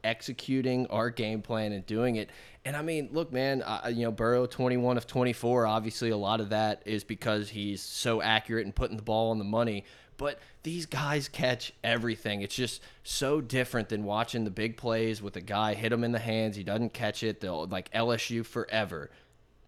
[0.47, 2.29] executing our game plan and doing it."
[2.65, 5.67] And I mean, look, man, you know, Burrow 21 of 24.
[5.67, 9.37] Obviously, a lot of that is because he's so accurate and putting the ball on
[9.37, 9.83] the money.
[10.17, 12.41] But these guys catch everything.
[12.41, 16.11] It's just so different than watching the big plays with a guy hit him in
[16.11, 16.55] the hands.
[16.55, 17.39] He doesn't catch it.
[17.39, 19.11] They'll like LSU forever.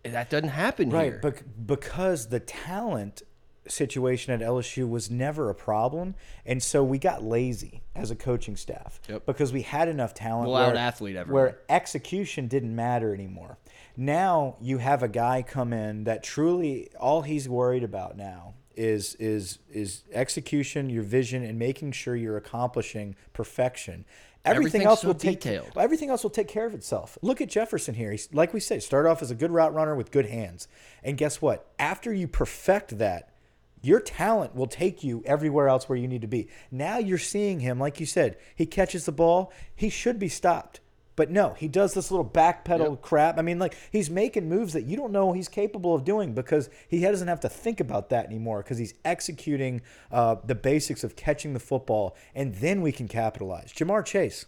[0.04, 1.20] And that doesn't happen right, here.
[1.22, 3.22] bec- because the talent
[3.72, 8.56] situation at LSU was never a problem, and so we got lazy as a coaching
[8.56, 9.26] staff Yep.
[9.26, 10.48] because we had enough talent.
[10.50, 10.66] We'll where,
[11.18, 11.44] everyone.
[11.44, 13.58] Where execution didn't matter anymore.
[13.98, 19.16] Now you have a guy come in that truly all he's worried about now is
[19.16, 24.06] is is execution, your vision, and making sure you're accomplishing perfection.
[24.46, 25.74] Everything else so will take detailed.
[25.78, 27.18] everything else will take care of itself.
[27.22, 28.12] Look at Jefferson here.
[28.12, 30.70] He's like we say, start off as a good route runner with good hands.
[31.04, 31.68] And guess what?
[31.78, 33.34] After you perfect that,
[33.82, 36.50] your talent will take you everywhere else where you need to be.
[36.72, 40.80] Now you're seeing him, like you said, he catches the ball, he should be stopped.
[41.16, 43.02] But no, he does this little backpedal Yep.
[43.02, 43.38] crap.
[43.38, 46.70] I mean, like he's making moves that you don't know he's capable of doing because
[46.88, 49.82] he doesn't have to think about that anymore because he's executing
[50.14, 53.74] uh, the basics of catching the football, and then we can capitalize.
[53.74, 54.46] Ja'Marr Chase,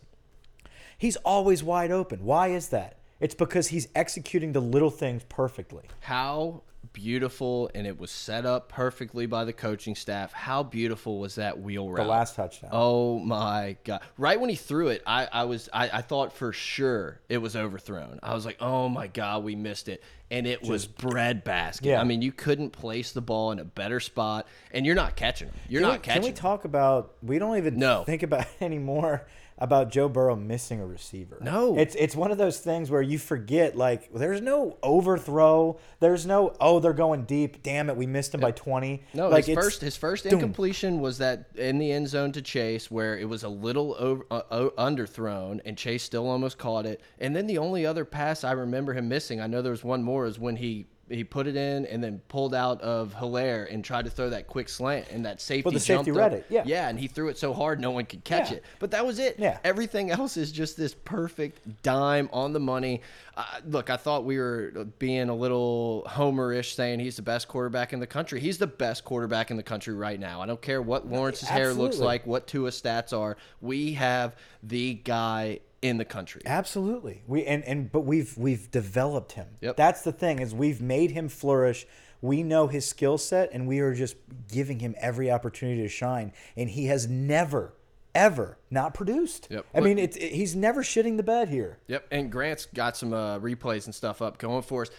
[0.97, 2.23] he's always wide open.
[2.23, 2.99] Why is that?
[3.19, 5.83] It's because he's executing the little things perfectly.
[5.99, 10.33] How beautiful, and it was set up perfectly by the coaching staff.
[10.33, 12.03] How beautiful was that wheel route?
[12.03, 12.69] The last touchdown.
[12.73, 14.01] Oh my god!
[14.17, 17.55] Right when he threw it, I, I was I, I thought for sure it was
[17.55, 18.19] overthrown.
[18.23, 21.87] I was like, oh my god, we missed it, and it was bread basket.
[21.89, 22.01] Yeah.
[22.01, 25.47] I mean, you couldn't place the ball in a better spot, and you're not catching
[25.47, 25.57] them.
[25.69, 26.21] You're Can not we, catching.
[26.23, 27.13] Can we talk about?
[27.21, 28.03] We don't even No.
[28.03, 29.25] think about anymore
[29.61, 31.37] about Joe Burrow missing a receiver.
[31.39, 31.77] No.
[31.77, 33.77] it's it's one of those things where you forget.
[33.77, 35.77] Like, there's no overthrow.
[35.99, 37.61] There's no oh they're going deep.
[37.61, 39.03] Damn it, we missed him by twenty.
[39.13, 40.33] No, like his first his first Doom.
[40.33, 44.25] incompletion was that in the end zone to Chase, where it was a little over,
[44.31, 46.99] uh, uh, underthrown, and Chase still almost caught it.
[47.19, 50.01] And then the only other pass I remember him missing, I know there was one
[50.01, 53.83] more, is when he he put it in and then pulled out of Hilaire and
[53.83, 55.69] tried to throw that quick slant, and that safety.
[55.71, 56.63] the safety read it, yeah.
[56.65, 58.57] yeah, and he threw it so hard no one could catch Yeah.
[58.57, 58.63] it.
[58.79, 59.37] But that was it.
[59.39, 59.57] Yeah.
[59.63, 63.01] Everything else is just this perfect dime on the money.
[63.37, 67.93] Uh, look, I thought we were being a little homerish saying he's the best quarterback
[67.93, 68.39] in the country.
[68.39, 70.41] He's the best quarterback in the country right now.
[70.41, 73.37] I don't care what Lawrence's hair looks like, what Tua's stats are.
[73.61, 76.41] We have the guy in the country.
[76.45, 77.23] Absolutely.
[77.27, 79.47] We and, and but we've we've developed him.
[79.61, 79.77] Yep.
[79.77, 81.87] That's the thing is we've made him flourish.
[82.21, 84.15] We know his skill set and we are just
[84.51, 87.73] giving him every opportunity to shine and he has never
[88.13, 89.47] ever not produced.
[89.49, 89.65] Yep.
[89.73, 91.79] I mean it's it, he's never shitting the bed here.
[91.87, 94.89] Yep, and Grant's got some uh, replays and stuff up going for us.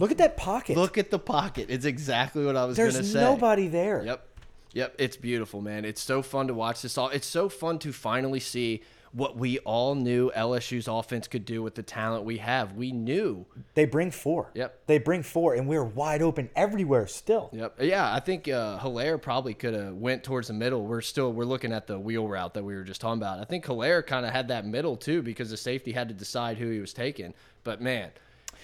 [0.00, 0.76] Look at that pocket.
[0.76, 1.66] Look at the pocket.
[1.70, 3.00] It's exactly what I was going to say.
[3.02, 4.04] There's nobody there.
[4.04, 4.28] Yep.
[4.72, 4.94] Yep.
[4.98, 5.84] It's beautiful, man.
[5.84, 7.08] It's so fun to watch this all.
[7.08, 8.82] It's so fun to finally see
[9.18, 12.74] what we all knew LSU's offense could do with the talent we have.
[12.74, 13.44] We knew.
[13.74, 14.50] They bring four.
[14.54, 14.86] Yep.
[14.86, 17.50] They bring four and we're wide open everywhere still.
[17.52, 17.76] Yep.
[17.80, 20.86] Yeah, I think uh, Hilaire probably could have went towards the middle.
[20.86, 23.40] We're still we're looking at the wheel route that we were just talking about.
[23.40, 26.56] I think Hilaire kind of had that middle too because the safety had to decide
[26.56, 27.34] who he was taking.
[27.64, 28.10] But man,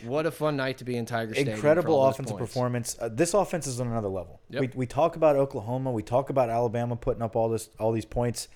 [0.02, 1.56] what a fun night to be in Tiger Stadium.
[1.56, 2.96] incredible offensive performance.
[3.00, 4.40] Uh, this offense is on another level.
[4.50, 4.60] Yep.
[4.60, 8.04] We, we talk about Oklahoma, we talk about Alabama putting up all this all these
[8.04, 8.48] points.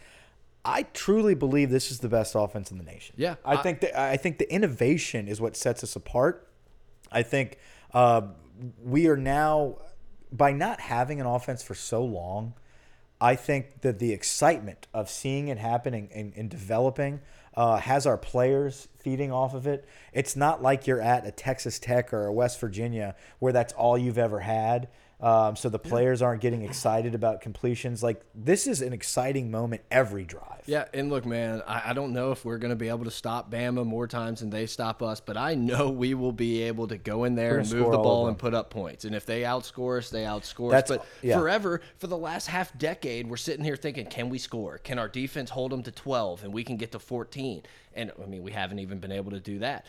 [0.69, 3.15] I truly believe this is the best offense in the nation.
[3.19, 6.47] Yeah, I, I- think that I think the innovation is what sets us apart.
[7.11, 7.59] I think
[7.95, 8.23] uh,
[8.85, 9.79] we are now
[10.31, 12.55] by not having an offense for so long.
[13.21, 17.21] I think that the excitement of seeing it happening and, and developing
[17.57, 19.89] uh, has our players feeding off of it.
[20.13, 23.99] It's not like you're at a Texas Tech or a West Virginia where that's all
[23.99, 24.89] you've ever had.
[25.21, 28.05] Um, so the players aren't getting excited about completions.
[28.05, 30.63] Like this is an exciting moment every drive.
[30.67, 33.11] Yeah, and look, man, I, I don't know if we're going to be able to
[33.11, 36.87] stop Bama more times than they stop us, but I know we will be able
[36.89, 39.05] to go in there and move the ball and put up points.
[39.05, 40.99] And if they outscore us, they outscore That's- us.
[40.99, 41.39] But yeah.
[41.39, 44.79] forever, for the last half decade, we're sitting here thinking, can we score?
[44.79, 47.63] Can our defense hold them to 12 and we can get to 14?
[47.95, 49.87] And I mean, we haven't even been able to do that.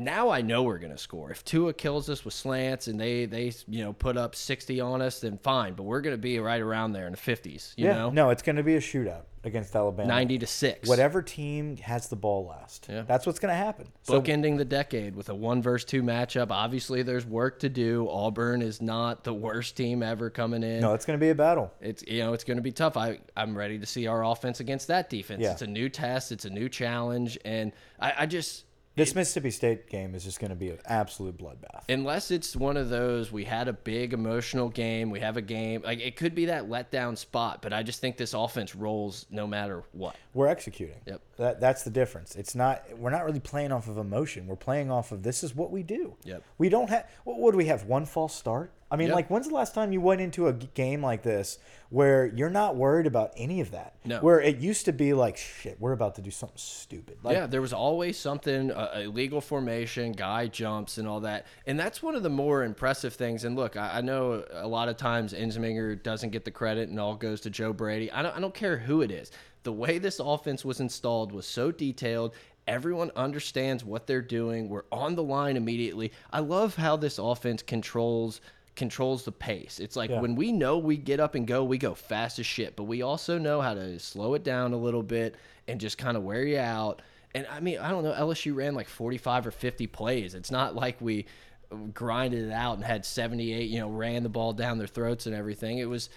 [0.00, 1.32] Now I know we're going to score.
[1.32, 5.02] If Tua kills us with slants and they they you know put up 60 on
[5.02, 5.74] us, then fine.
[5.74, 7.74] But we're going to be right around there in the 50s.
[7.76, 7.94] You yeah.
[7.94, 10.08] know, No, it's going to be a shootout against Alabama.
[10.08, 10.88] 90 to six.
[10.88, 12.86] Whatever team has the ball last.
[12.88, 13.02] Yeah.
[13.02, 13.88] That's what's going to happen.
[14.02, 16.52] So bookending the decade with a one versus two matchup.
[16.52, 18.08] Obviously, there's work to do.
[18.08, 20.80] Auburn is not the worst team ever coming in.
[20.80, 21.72] no, it's going to be a battle.
[21.80, 22.96] It's you know it's going to be tough.
[22.96, 25.42] I I'm ready to see our offense against that defense.
[25.42, 25.52] Yeah.
[25.52, 26.30] It's a new test.
[26.30, 28.64] It's a new challenge, and I, I just
[28.98, 31.84] This Mississippi State game is just going to be an absolute bloodbath.
[31.88, 35.82] unless it's one of those we had a big emotional game, we have a game
[35.84, 37.62] like it could be that letdown spot.
[37.62, 40.16] But I just think this offense rolls no matter what.
[40.34, 40.96] We're executing.
[41.06, 41.20] Yep.
[41.38, 42.34] That that's the difference.
[42.36, 44.46] It's not we're not really playing off of emotion.
[44.46, 46.16] We're playing off of this is what we do.
[46.24, 46.42] Yep.
[46.58, 48.72] We don't have what would we have one false start?
[48.90, 49.14] I mean, Yep.
[49.16, 51.58] like, when's the last time you went into a game like this
[51.90, 53.92] where you're not worried about any of that?
[54.06, 54.18] No.
[54.20, 57.18] Where it used to be like, shit, we're about to do something stupid.
[57.22, 61.78] Like, yeah, there was always something uh, illegal formation, guy jumps, and all that, and
[61.78, 63.44] that's one of the more impressive things.
[63.44, 66.98] And look, I, I know a lot of times Ensminger doesn't get the credit, and
[66.98, 68.10] all goes to Joe Brady.
[68.10, 69.30] I don't, I don't care who it is.
[69.64, 72.34] The way this offense was installed was so detailed.
[72.66, 74.68] Everyone understands what they're doing.
[74.68, 76.12] We're on the line immediately.
[76.32, 78.40] I love how this offense controls
[78.76, 79.80] controls the pace.
[79.80, 80.20] It's like Yeah.
[80.20, 83.02] when we know we get up and go, we go fast as shit, but we
[83.02, 85.34] also know how to slow it down a little bit
[85.66, 87.02] and just kind of wear you out.
[87.34, 90.34] And I mean, I don't know, LSU ran like 45 or 50 plays.
[90.36, 91.26] It's not like we
[91.72, 95.26] uh, grinded it out and had 78, you know, ran the ball down their throats
[95.26, 95.78] and everything.
[95.78, 96.08] It was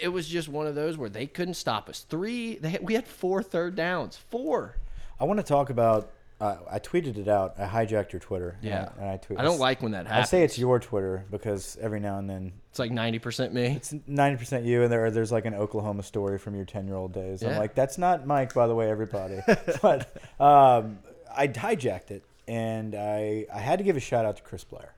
[0.00, 2.00] it was just one of those where they couldn't stop us.
[2.08, 4.16] Three, they had, we had four third downs.
[4.30, 4.76] Four.
[5.20, 6.10] I want to talk about.
[6.40, 7.54] Uh, I tweeted it out.
[7.58, 8.56] I hijacked your Twitter.
[8.60, 8.88] and Yeah.
[8.98, 10.26] I, and I, tweet, I don't like when that happens.
[10.26, 13.66] I say it's your Twitter because every now and then It's like 90% me.
[13.66, 16.96] it's ninety percent you, and there there's like an Oklahoma story from your ten year
[16.96, 17.42] old days.
[17.44, 19.40] I'm like, that's not Mike, by the way, everybody.
[19.82, 20.98] but um,
[21.34, 24.92] I hijacked it, and I I had to give a shout out to Chris Blair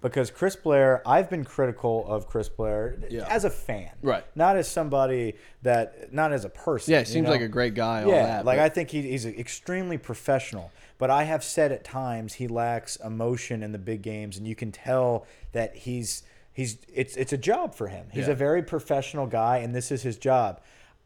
[0.00, 3.26] because Chris Blair, I've been critical of Chris Blair Yeah.
[3.28, 4.24] as a fan, Right.
[4.36, 6.92] Not as somebody that, not as a person.
[6.92, 7.32] Yeah, you seems know?
[7.32, 8.04] like a great guy.
[8.04, 10.70] all Yeah, that, like but- I think he, he's extremely professional.
[10.98, 14.54] But I have said at times he lacks emotion in the big games, and you
[14.56, 18.06] can tell that he's he's it's it's a job for him.
[18.12, 18.32] He's Yeah.
[18.32, 20.60] a very professional guy, and this is his job.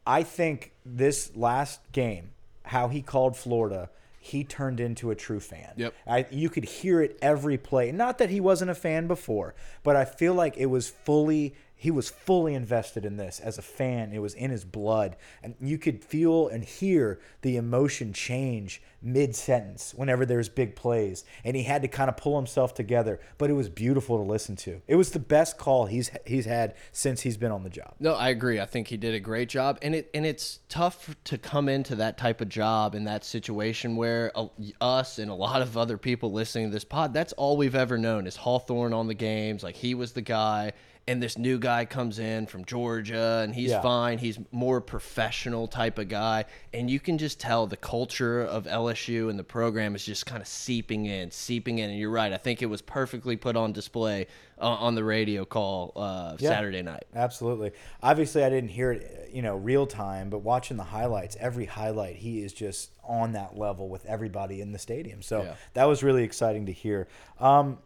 [0.05, 2.31] I think this last game,
[2.65, 3.89] how he called Florida,
[4.23, 5.73] he turned into a true fan.
[5.75, 5.93] Yep.
[6.07, 7.91] I, you could hear it every play.
[7.91, 11.91] Not that he wasn't a fan before, but I feel like it was fully he
[11.91, 14.13] was fully invested in this as a fan.
[14.13, 19.35] It was in his blood, and you could feel and hear the emotion change mid
[19.35, 23.19] sentence whenever there's big plays, and he had to kind of pull himself together.
[23.37, 24.81] But it was beautiful to listen to.
[24.87, 27.95] It was the best call he's he's had since he's been on the job.
[27.99, 28.59] No, I agree.
[28.59, 31.95] I think he did a great job, and it and it's tough to come into
[31.95, 34.47] that type of job in that situation where uh,
[34.79, 37.97] us and a lot of other people listening to this pod, that's all we've ever
[37.97, 39.63] known is Hawthorne on the games.
[39.63, 40.71] Like he was the guy,
[41.05, 43.81] and this new guy comes in from Georgia, and he's Yeah.
[43.81, 44.17] fine.
[44.19, 49.29] He's more professional type of guy, and you can just tell the culture of LSU
[49.29, 51.89] and the program is just kind of seeping in, seeping in.
[51.89, 52.31] And you're right.
[52.31, 54.27] I think it was perfectly put on display
[54.61, 56.49] uh, on the radio call uh, Yeah.
[56.49, 57.03] Saturday night.
[57.13, 57.71] Absolutely.
[58.01, 62.15] Obviously, I didn't hear it, you know, real time, but watching the highlights, every highlight,
[62.15, 65.21] he is just on that level with everybody in the stadium.
[65.21, 65.55] So Yeah.
[65.73, 67.09] that was really exciting to hear.
[67.41, 67.79] Um,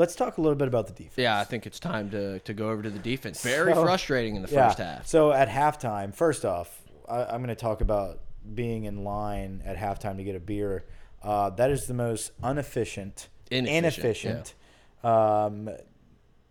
[0.00, 1.18] let's talk a little bit about the defense.
[1.18, 3.42] Yeah, I think it's time to, to go over to the defense.
[3.42, 4.66] Very So- frustrating in the Yeah.
[4.68, 5.06] first half.
[5.06, 8.20] So at halftime, first off, I, I'm going to talk about
[8.54, 10.84] being in line at halftime to get a beer.
[11.22, 14.54] Uh, that is the most inefficient, Inefficient, inefficient
[15.04, 15.68] um,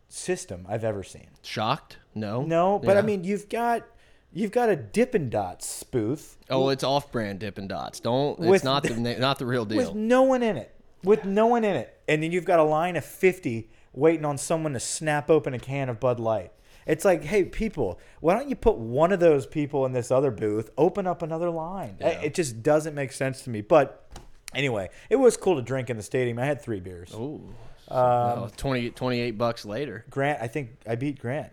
[0.07, 1.27] system I've ever seen.
[1.43, 1.97] Shocked?
[2.15, 2.43] No.
[2.43, 3.83] No, but I mean, you've got
[4.31, 7.99] you've got a Dippin' Dots spoof Oh, it's off-brand Dippin' Dots.
[7.99, 8.39] Don't.
[8.43, 9.77] It's not the- the not the real deal.
[9.77, 12.63] with no one in it, with no one in it, and then you've got a
[12.63, 16.51] line of fifty waiting on someone to snap open a can of Bud Light.
[16.85, 20.31] It's like, hey, people, why don't you put one of those people in this other
[20.31, 21.97] booth, open up another line?
[21.99, 22.07] Yeah.
[22.21, 23.61] It just doesn't make sense to me.
[23.61, 24.09] But
[24.55, 26.39] anyway, it was cool to drink in the stadium.
[26.39, 27.13] I had three beers.
[27.13, 27.43] Ooh.
[27.89, 30.05] Um, Well, 20, 28 bucks later.
[30.09, 31.51] Grant, I think I beat Grant.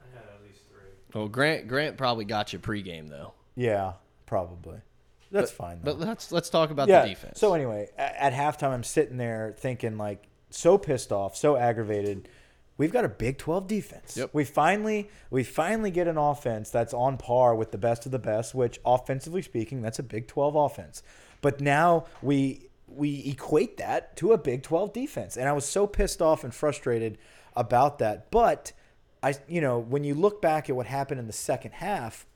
[0.00, 0.90] I had at least three.
[1.14, 3.34] Well, Grant Grant probably got you pregame though.
[3.54, 3.92] Yeah,
[4.26, 4.78] probably.
[5.30, 5.80] That's fine.
[5.82, 5.94] Though.
[5.94, 7.02] But let's let's talk about yeah.
[7.02, 7.38] the defense.
[7.38, 12.28] So anyway, a- at halftime, I'm sitting there thinking like so pissed off, so aggravated.
[12.76, 14.16] We've got a Big 12 defense.
[14.16, 14.30] Yep.
[14.32, 18.18] We finally we finally get an offense that's on par with the best of the
[18.18, 21.02] best, which offensively speaking, that's a Big 12 offense.
[21.40, 25.36] But now we we equate that to a Big 12 defense.
[25.36, 27.18] And I was so pissed off and frustrated
[27.54, 28.30] about that.
[28.30, 28.72] But
[29.22, 32.26] I you know, when you look back at what happened in the second half,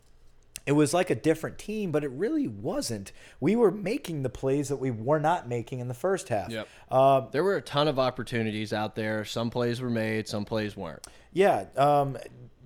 [0.67, 3.13] it was like a different team, but it really wasn't.
[3.41, 6.51] We were making the plays that we were not making in the first half.
[6.51, 6.69] Yep.
[6.91, 9.25] Uh, there were a ton of opportunities out there.
[9.25, 11.07] Some plays were made, some plays weren't.
[11.33, 11.65] yeah.
[11.77, 12.17] Um,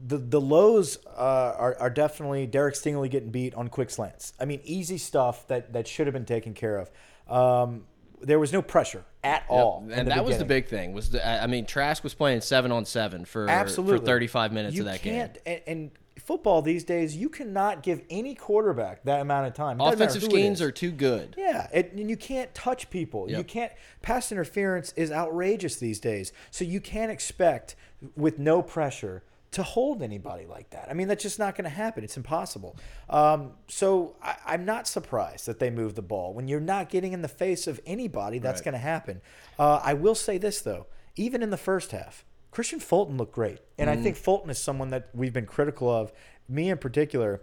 [0.07, 4.35] the the lows uh, are are definitely Derek Stingley getting beat on quick slants.
[4.39, 6.91] I mean, easy stuff that that should have been taken care of.
[7.35, 7.85] Um,
[8.21, 10.93] there was no pressure at all, And that was the big thing.
[10.93, 14.77] Was the, I mean Trask was playing seven on seven for absolutely for 35 minutes
[14.77, 15.31] you of that game.
[15.45, 15.91] And, and
[16.27, 19.81] football these days, you cannot give any quarterback that amount of time.
[19.81, 21.35] It Offensive schemes are too good.
[21.39, 23.31] Yeah, it, and you can't touch people.
[23.31, 23.73] You can't.
[24.03, 26.33] Pass interference is outrageous these days.
[26.51, 27.77] So you can't expect
[28.17, 30.89] with no pressure to hold anybody like that.
[30.91, 32.05] I mean, that's just not going to happen.
[32.05, 32.77] It's impossible.
[33.09, 37.13] Um, so I, I'm not surprised that they moved the ball when you're not getting
[37.15, 38.39] in the face of anybody.
[38.39, 38.65] That's Right.
[38.67, 39.23] going to happen.
[39.59, 42.25] Uh, I will say this though, even in the first half.
[42.57, 43.59] Kristian Fulton looked great.
[43.79, 44.01] And Mm-hmm.
[44.01, 46.13] I think Fulton is someone that we've been critical of,
[46.49, 47.43] me in particular,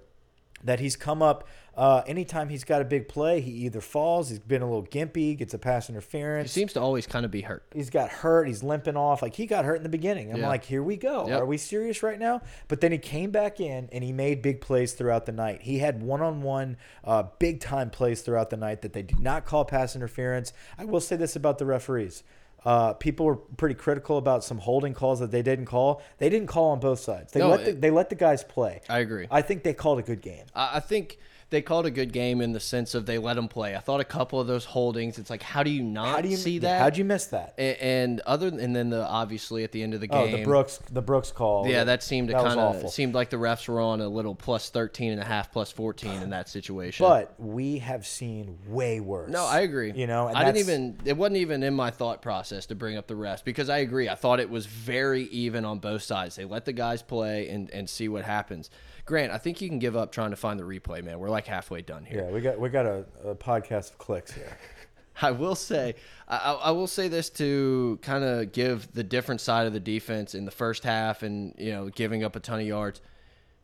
[0.64, 4.38] that he's come up uh, anytime he's got a big play, he either falls, he's
[4.40, 6.54] been a little gimpy, gets a pass interference.
[6.54, 7.64] He seems to always kind of be hurt.
[7.74, 8.48] He's got hurt.
[8.48, 9.22] He's limping off.
[9.24, 10.32] Like he got hurt in the beginning.
[10.32, 10.48] I'm Yeah.
[10.48, 11.28] like, here we go.
[11.28, 11.42] Yep.
[11.42, 12.42] Are we serious right now?
[12.68, 15.64] But then he came back in and he made big plays throughout the night.
[15.64, 19.96] He had one-on-one, uh, big-time plays throughout the night that they did not call pass
[19.96, 20.54] interference.
[20.78, 22.24] I will say this about the referees.
[22.66, 26.02] Uh, people were pretty critical about some holding calls that they didn't call.
[26.18, 27.34] They didn't call on both sides.
[27.34, 28.82] They No, let the, it- they let the guys play.
[28.90, 29.28] I agree.
[29.30, 30.46] I think they called a good game.
[30.56, 31.18] I I think
[31.54, 33.76] they called a good game in the sense of they let him play.
[33.76, 35.20] I thought a couple of those holdings.
[35.20, 36.82] It's like, how do you not How do you see that?
[36.82, 37.54] How'd you miss that?
[37.60, 40.44] A- And other and then the obviously at the end of the Oh, game, the
[40.44, 41.68] Brooks, the Brooks call.
[41.68, 44.72] yeah, that seemed to kind of seemed like the refs were on a little plus
[44.72, 47.06] 13 and a half, plus 14 in that situation.
[47.06, 49.30] But we have seen way worse.
[49.30, 49.92] No, I agree.
[49.94, 50.98] You know, and I didn't even.
[51.06, 54.10] It wasn't even in my thought process to bring up the refs because I agree.
[54.10, 56.36] I thought it was very even on both sides.
[56.36, 58.72] They let the guys play and and see what happens.
[59.06, 61.20] Grant, I think you can give up trying to find the replay, man.
[61.20, 62.26] We're like halfway done here.
[62.26, 64.58] Yeah, we got we got a, a podcast of clicks here.
[65.22, 65.96] I will say,
[66.28, 70.34] I, I will say this to kind of give the different side of the defense
[70.34, 73.02] in the first half, and you know, giving up a ton of yards.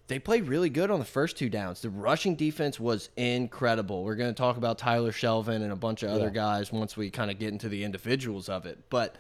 [0.08, 1.82] They played really good on the first two downs.
[1.82, 4.04] The rushing defense was incredible.
[4.04, 7.12] We're going to talk about Tyler Shelvin and a bunch of other guys once we
[7.12, 8.80] kind of get into the individuals of it.
[8.90, 9.18] But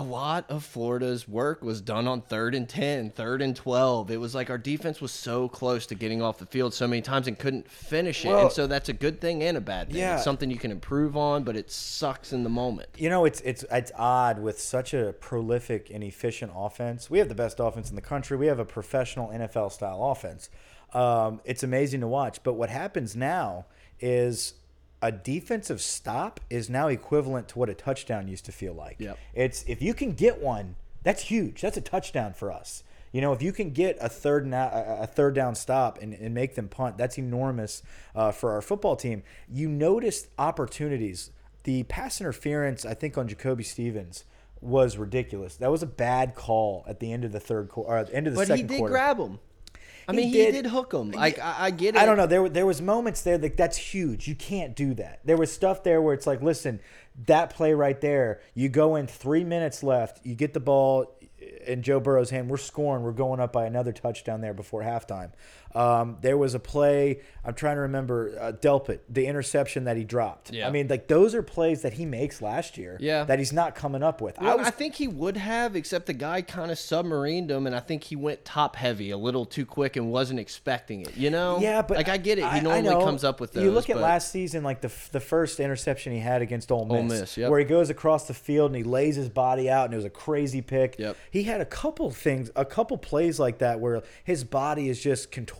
[0.00, 4.10] a lot of Florida's work was done on third and 10, third and 12.
[4.10, 7.02] It was like our defense was so close to getting off the field so many
[7.02, 8.28] times and couldn't finish it.
[8.28, 9.98] Well- and so that's a good thing and a bad thing.
[9.98, 10.14] Yeah.
[10.16, 12.88] It's something you can improve on, but it sucks in the moment.
[12.96, 17.10] You know, it's it's it's odd with such a prolific and efficient offense.
[17.10, 18.36] We have the best offense in the country.
[18.36, 20.48] We have a professional NFL style offense.
[20.92, 22.42] Um, it's amazing to watch.
[22.42, 23.66] But what happens now
[24.00, 24.54] is
[25.02, 28.96] a defensive stop is now equivalent to what a touchdown used to feel like.
[28.98, 29.18] Yep.
[29.34, 31.60] It's if you can get one, that's huge.
[31.62, 32.82] That's a touchdown for us.
[33.12, 36.32] You know, if you can get a third and a third down stop and, and
[36.32, 37.82] make them punt, that's enormous
[38.14, 39.24] uh, for our football team.
[39.48, 41.30] You noticed opportunities.
[41.64, 44.24] The pass interference, I think, on Jacoby Stevens
[44.60, 45.56] was ridiculous.
[45.56, 48.14] That was a bad call at the end of the third quarter, or at the
[48.14, 48.92] end of the But he second did quarter.
[48.92, 49.38] grab him.
[50.10, 50.52] I mean, he did.
[50.52, 51.10] did, hook him.
[51.12, 52.00] Like I, I get it.
[52.00, 52.26] I don't know.
[52.26, 54.28] There, there was moments there that that's huge.
[54.28, 55.20] You can't do that.
[55.24, 56.80] There was stuff there where it's like, listen,
[57.26, 58.40] that play right there.
[58.54, 60.24] You go in three minutes left.
[60.24, 61.16] You get the ball
[61.66, 62.50] in Joe Burrow's hand.
[62.50, 63.02] We're scoring.
[63.02, 65.32] We're going up by another touchdown there before halftime.
[65.74, 67.20] Um, there was a play.
[67.44, 70.52] I'm trying to remember uh, Delpit, the interception that he dropped.
[70.52, 70.66] Yeah.
[70.66, 72.96] I mean, like those are plays that he makes last year.
[73.00, 73.24] Yeah.
[73.24, 74.38] That he's not coming up with.
[74.40, 77.74] Well, I I, think he would have, except the guy kind of submarined him, and
[77.74, 81.16] I think he went top heavy a little too quick and wasn't expecting it.
[81.16, 81.58] You know?
[81.60, 82.42] Yeah, but like I get it.
[82.42, 83.04] He I- I normally know.
[83.04, 83.64] comes up with those.
[83.64, 86.96] You look at last season, like the the first interception he had against Ole Miss,
[86.96, 87.50] Ole Miss, yep.
[87.50, 90.04] where he goes across the field and he lays his body out, and it was
[90.04, 90.96] a crazy pick.
[90.98, 91.16] Yep.
[91.30, 95.30] He had a couple things, a couple plays like that where his body is just
[95.30, 95.59] contorted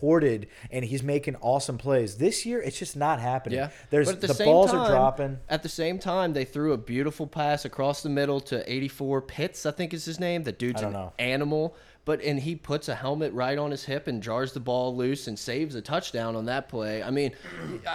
[0.71, 2.17] and he's making awesome plays.
[2.17, 3.59] This year, it's just not happening.
[3.59, 5.39] Yeah, there's the, the, same balls time, are dropping.
[5.49, 9.65] At the same time, they threw a beautiful pass across the middle to 84 Pitts,
[9.65, 10.43] I think is his name.
[10.43, 11.13] The dude's an know.
[11.19, 14.95] animal, but and he puts a helmet right on his hip and jars the ball
[14.95, 17.03] loose and saves a touchdown on that play.
[17.03, 17.33] I mean,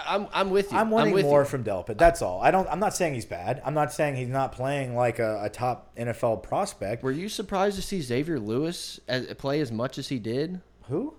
[0.06, 0.78] I'm I'm with you.
[0.78, 1.46] I'm wanting with more you.
[1.46, 1.98] from Delpit.
[1.98, 2.40] That's all.
[2.40, 2.68] I don't.
[2.68, 3.60] I'm not saying he's bad.
[3.64, 7.02] I'm not saying he's not playing like a, a top NFL prospect.
[7.02, 10.60] Were you surprised to see Xavier Lewis as, play as much as he did?
[10.84, 11.14] Who?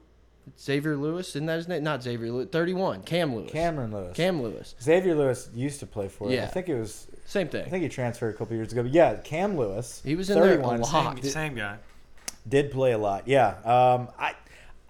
[0.60, 1.84] Xavier Lewis, isn't that his name?
[1.84, 2.50] Not Xavier Lewis.
[2.52, 3.04] 31.
[3.04, 3.52] Cam Lewis.
[3.52, 4.16] Cameron Lewis.
[4.16, 4.76] Cam Lewis.
[4.82, 6.36] Xavier Lewis used to play for it.
[6.36, 6.44] Yeah.
[6.44, 7.66] I think it was Same thing.
[7.66, 8.84] I think he transferred a couple years ago.
[8.84, 10.02] But yeah, Cam Lewis.
[10.04, 11.18] He was in there a 31, lot.
[11.20, 11.78] Same, same guy.
[12.48, 13.28] Did play a lot.
[13.28, 13.50] Yeah.
[13.66, 14.34] Um, I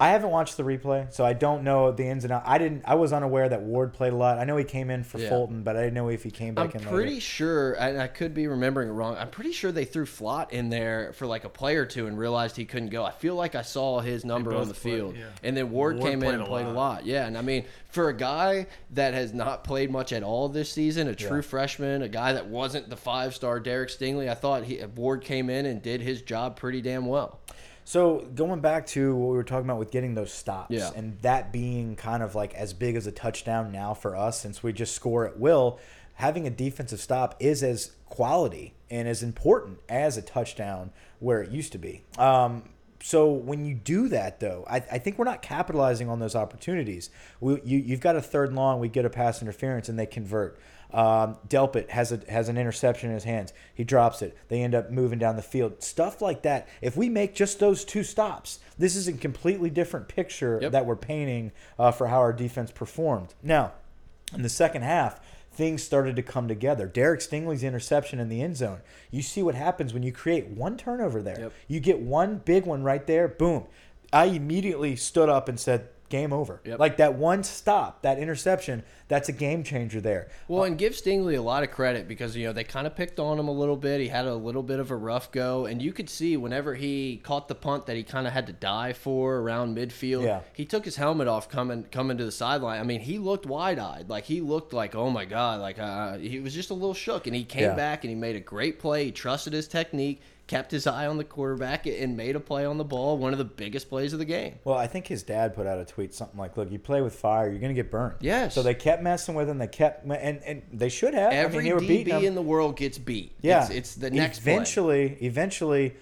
[0.00, 2.44] I haven't watched the replay, so I don't know the ins and outs.
[2.48, 2.82] I didn't.
[2.84, 4.38] I was unaware that Ward played a lot.
[4.38, 5.28] I know he came in for Yeah.
[5.28, 6.88] Fulton, but I didn't know if he came back I'm back in.
[6.88, 7.20] pretty later.
[7.20, 9.16] sure, and I could be remembering it wrong.
[9.18, 12.16] I'm pretty sure they threw Flott in there for like a play or two and
[12.16, 13.04] realized he couldn't go.
[13.04, 15.24] I feel like I saw his number on both the played, field, yeah.
[15.42, 16.76] and then Ward, Ward came in and a played a lot.
[16.76, 17.06] lot.
[17.06, 20.70] Yeah, and I mean, for a guy that has not played much at all this
[20.72, 21.42] season, a true Yeah.
[21.42, 25.50] freshman, a guy that wasn't the five star Derek Stingley, I thought he Ward came
[25.50, 27.40] in and did his job pretty damn well.
[27.88, 30.90] So going back to what we were talking about with getting those stops, Yeah.
[30.94, 34.62] and that being kind of like as big as a touchdown now for us, since
[34.62, 35.78] we just score at will.
[36.16, 41.50] Having a defensive stop is as quality and as important as a touchdown where it
[41.50, 42.02] used to be.
[42.18, 42.64] Um,
[43.00, 47.08] so when you do that, though, I, I think we're not capitalizing on those opportunities.
[47.40, 50.04] We, you, you've got a third and long, we get a pass interference, and they
[50.04, 50.60] convert.
[50.92, 53.52] Um, Delpit has a has an interception in his hands.
[53.74, 54.36] He drops it.
[54.48, 55.82] They end up moving down the field.
[55.82, 56.66] Stuff like that.
[56.80, 60.72] If we make just those two stops, this is a completely different picture Yep.
[60.72, 63.34] that we're painting uh, for how our defense performed.
[63.42, 63.72] Now,
[64.34, 65.20] in the second half,
[65.52, 66.86] things started to come together.
[66.86, 68.80] Derek Stingley's interception in the end zone.
[69.10, 71.38] You see what happens when you create one turnover there.
[71.40, 71.52] Yep.
[71.66, 73.28] You get one big one right there.
[73.28, 73.64] Boom.
[74.12, 76.78] I immediately stood up and said, "Game over." Yep.
[76.78, 78.82] Like that one stop, that interception.
[79.08, 80.28] That's a game changer there.
[80.48, 83.18] Well, and give Stingley a lot of credit because you know they kind of picked
[83.18, 84.00] on him a little bit.
[84.00, 87.16] He had a little bit of a rough go, and you could see whenever he
[87.22, 90.24] caught the punt that he kind of had to die for around midfield.
[90.24, 90.40] Yeah.
[90.52, 92.80] he took his helmet off coming coming to the sideline.
[92.80, 96.18] I mean, he looked wide eyed, like he looked like oh my god, like uh,
[96.18, 97.74] he was just a little shook, and he came Yeah.
[97.74, 99.06] back and he made a great play.
[99.06, 100.20] He trusted his technique.
[100.48, 103.38] Kept his eye on the quarterback and made a play on the ball, one of
[103.38, 104.58] the biggest plays of the game.
[104.64, 107.14] Well, I think his dad put out a tweet something like, "Look, you play with
[107.14, 108.54] fire, you're going to get burned." Yes.
[108.54, 109.58] So they kept messing with him.
[109.58, 111.32] They kept, and and they should have.
[111.32, 113.36] Every I mean, they were beating DB in the world gets beat.
[113.42, 114.52] Yeah, it's, it's the next play.
[114.54, 115.94] Eventually, eventually,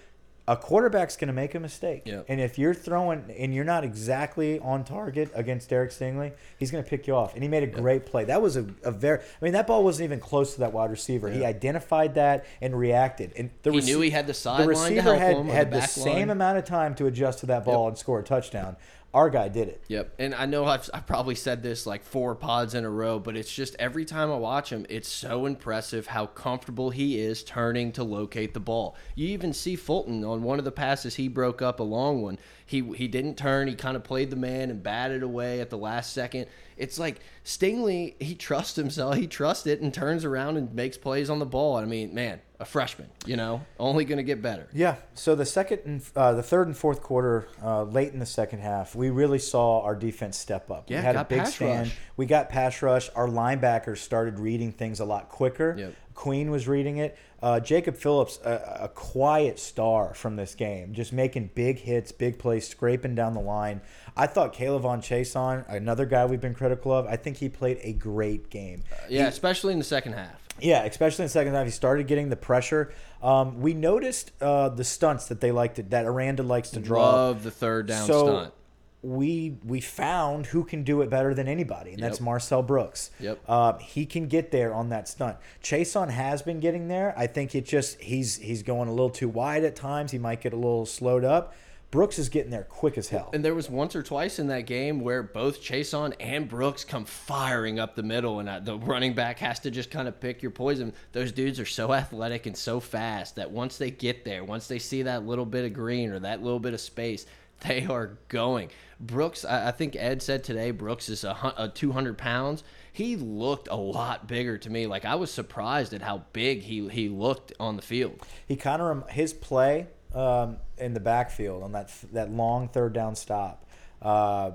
[0.48, 2.02] a quarterback's going to make a mistake.
[2.04, 2.26] Yep.
[2.28, 6.84] And if you're throwing and you're not exactly on target against Derek Stingley, he's going
[6.84, 7.34] to pick you off.
[7.34, 8.24] And he made a great play.
[8.24, 9.20] That was a, a very.
[9.20, 11.28] I mean, that ball wasn't even close to that wide receiver.
[11.30, 13.32] He identified that and reacted.
[13.36, 15.86] And the He knew he had the sideline The to receiver had had the the
[15.86, 18.76] same amount of time to adjust to that ball and score a touchdown.
[19.16, 19.82] Our guy did it.
[19.88, 23.18] Yep, and I know I've, I've probably said this like four pods in a row,
[23.18, 27.42] but it's just every time I watch him, it's so impressive how comfortable he is
[27.42, 28.94] turning to locate the ball.
[29.14, 32.38] You even see Fulton on one of the passes he broke up a long one.
[32.66, 33.68] He he didn't turn.
[33.68, 36.46] He kind of played the man and batted away at the last second.
[36.76, 38.20] It's like Stingley.
[38.20, 39.14] He trusts himself.
[39.14, 41.76] He trusts it and turns around and makes plays on the ball.
[41.76, 44.68] I mean, man, a freshman, you know, only going to get better.
[44.72, 44.96] Yeah.
[45.14, 48.58] So the second and uh, the third and fourth quarter, uh, late in the second
[48.58, 50.90] half, we really saw our defense step up.
[50.90, 51.86] Yeah, we had a big pass stand.
[51.86, 51.96] rush.
[52.16, 53.08] We got pass rush.
[53.14, 55.76] Our linebackers started reading things a lot quicker.
[55.78, 55.94] Yep.
[56.16, 57.16] Queen was reading it.
[57.40, 62.38] Uh, Jacob Phillips, a, a quiet star from this game, just making big hits, big
[62.38, 63.82] plays, scraping down the line.
[64.16, 67.92] I thought K'Lavon Chaisson, another guy we've been critical of, I think he played a
[67.92, 68.82] great game.
[69.08, 70.42] Yeah, especially in the second half.
[70.58, 72.92] Yeah, especially in the second half, he started getting the pressure.
[73.22, 77.12] Um, we noticed uh, the stunts that they like to, that Aranda likes to draw.
[77.12, 78.54] Love the third down so stunt.
[79.02, 82.24] We we found who can do it better than anybody, and that's Yep.
[82.24, 83.10] Marcel Brooks.
[83.20, 83.40] Yep.
[83.46, 85.36] Uh, he can get there on that stunt.
[85.62, 87.14] Chaisson has been getting there.
[87.16, 90.10] I think it just he's he's going a little too wide at times.
[90.10, 91.54] He might get a little slowed up.
[91.92, 93.30] Brooks is getting there quick as hell.
[93.32, 97.04] And there was once or twice in that game where both Chaisson and Brooks come
[97.04, 100.42] firing up the middle, and uh, the running back has to just kind of pick
[100.42, 100.92] your poison.
[101.12, 104.80] Those dudes are so athletic and so fast that once they get there, once they
[104.80, 107.24] see that little bit of green or that little bit of space,
[107.60, 108.70] they are going.
[108.98, 112.64] Brooks, I, I think Ed said today, Brooks is a, a 200 pounds.
[112.92, 114.86] He looked a lot bigger to me.
[114.86, 118.20] Like I was surprised at how big he he looked on the field.
[118.46, 123.14] he kind of his play um, in the backfield on that that long third down
[123.14, 123.64] stop.
[124.00, 124.52] Uh,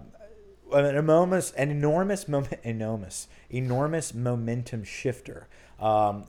[0.73, 5.47] an enormous, an enormous moment, enormous, enormous momentum shifter.
[5.81, 6.25] Um,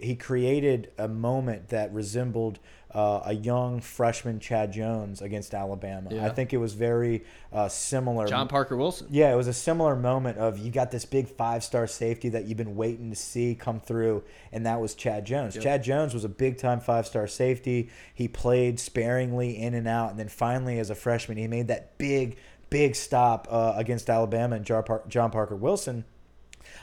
[0.00, 2.58] he created a moment that resembled
[2.96, 6.08] uh, a young freshman Chad Jones against Alabama.
[6.10, 6.24] Yeah.
[6.24, 8.26] I think it was very uh, similar.
[8.26, 9.08] John Parker Wilson.
[9.10, 12.46] Yeah, it was a similar moment of you got this big five star safety that
[12.46, 15.58] you've been waiting to see come through, and that was Chad Jones.
[15.58, 17.90] Chad Jones was a big time five star safety.
[18.14, 21.98] He played sparingly in and out, and then finally, as a freshman, he made that
[21.98, 22.38] big,
[22.70, 26.06] big stop uh, against Alabama and John Parker Wilson.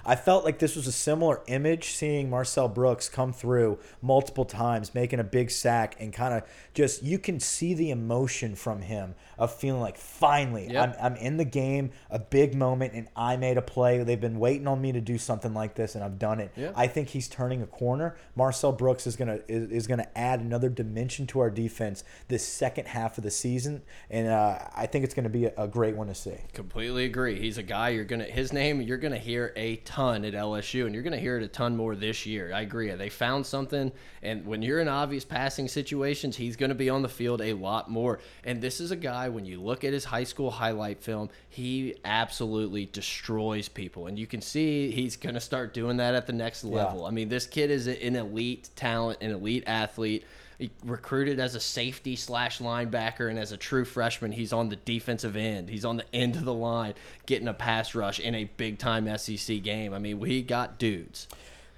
[0.06, 4.94] I felt like this was a similar image seeing Marcel Brooks come through multiple times,
[4.94, 6.44] making a big sack, and kind of
[6.74, 10.98] just you can see the emotion from him of feeling like finally Yep.
[11.00, 14.04] I'm, I'm in the game, a big moment, and I made a play.
[14.04, 16.52] They've been waiting on me to do something like this, and I've done it.
[16.56, 16.74] Yep.
[16.76, 18.16] I think he's turning a corner.
[18.36, 22.88] Marcel Brooks is gonna is, is gonna add another dimension to our defense this second
[22.88, 26.08] half of the season, and uh, I think it's gonna be a, a great one
[26.08, 26.38] to see.
[26.54, 27.40] Completely agree.
[27.40, 30.96] He's a guy you're gonna his name you're gonna hear a ton at LSU, and
[30.96, 32.52] you're gonna hear it a ton more this year.
[32.54, 32.90] I agree.
[32.92, 33.92] They found something,
[34.24, 37.92] and when you're in obvious passing situations, he's gonna be on the field a lot
[37.92, 38.20] more.
[38.44, 41.96] And this is a guy when you look at his high school highlight film, he
[42.06, 46.64] absolutely destroys people, and you can see he's gonna start doing that at the next
[46.64, 47.06] level.
[47.06, 50.26] I mean, this kid is an elite talent, an elite athlete.
[50.60, 54.76] He recruited as a safety slash linebacker, and as a true freshman, he's on the
[54.76, 55.70] defensive end.
[55.70, 56.94] He's on the end of the line,
[57.26, 59.94] getting a pass rush in a big time SEC game.
[59.94, 61.28] I mean, we got dudes.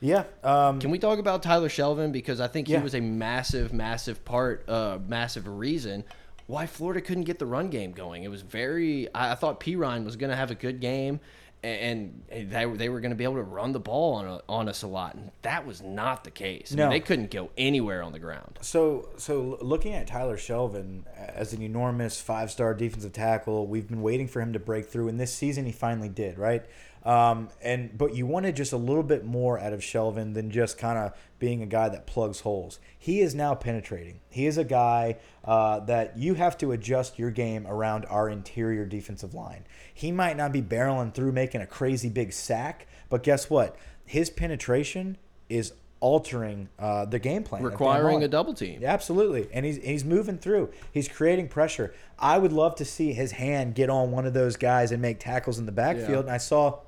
[0.01, 0.25] Yeah.
[0.43, 2.77] Um, Can we talk about Tyler Shelvin because I think Yeah.
[2.79, 6.03] he was a massive, massive part, uh, massive reason
[6.47, 8.23] why Florida couldn't get the run game going.
[8.23, 9.11] It was very.
[9.15, 11.19] I, I thought Perine was going to have a good game,
[11.65, 14.69] and, they, they were going to be able to run the ball on a, on
[14.69, 16.71] us a lot, and that was not the case.
[16.71, 16.89] I mean, No.
[16.91, 18.59] they couldn't go anywhere on the ground.
[18.61, 24.27] So, so looking at Tyler Shelvin as an enormous five-star defensive tackle, we've been waiting
[24.27, 26.37] for him to break through, and this season he finally did.
[26.37, 26.63] Right,
[27.05, 30.79] Um, and but you wanted just a little bit more out of Shelvin than just
[30.79, 32.79] kind of being a guy that plugs holes.
[32.97, 34.21] He is now penetrating.
[34.29, 38.85] He is a guy uh, that you have to adjust your game around our interior
[38.85, 39.65] defensive line.
[39.93, 43.77] He might not be barreling through making a crazy big sack, but guess what?
[44.05, 47.63] His penetration is altering uh, the game plan.
[47.63, 48.81] Requiring a double team.
[48.81, 49.47] Yeah, absolutely.
[49.53, 50.71] And he's he's moving through.
[50.91, 51.93] He's creating pressure.
[52.17, 55.19] I would love to see his hand get on one of those guys and make
[55.19, 56.09] tackles in the backfield.
[56.09, 56.19] Yeah.
[56.19, 56.79] And I saw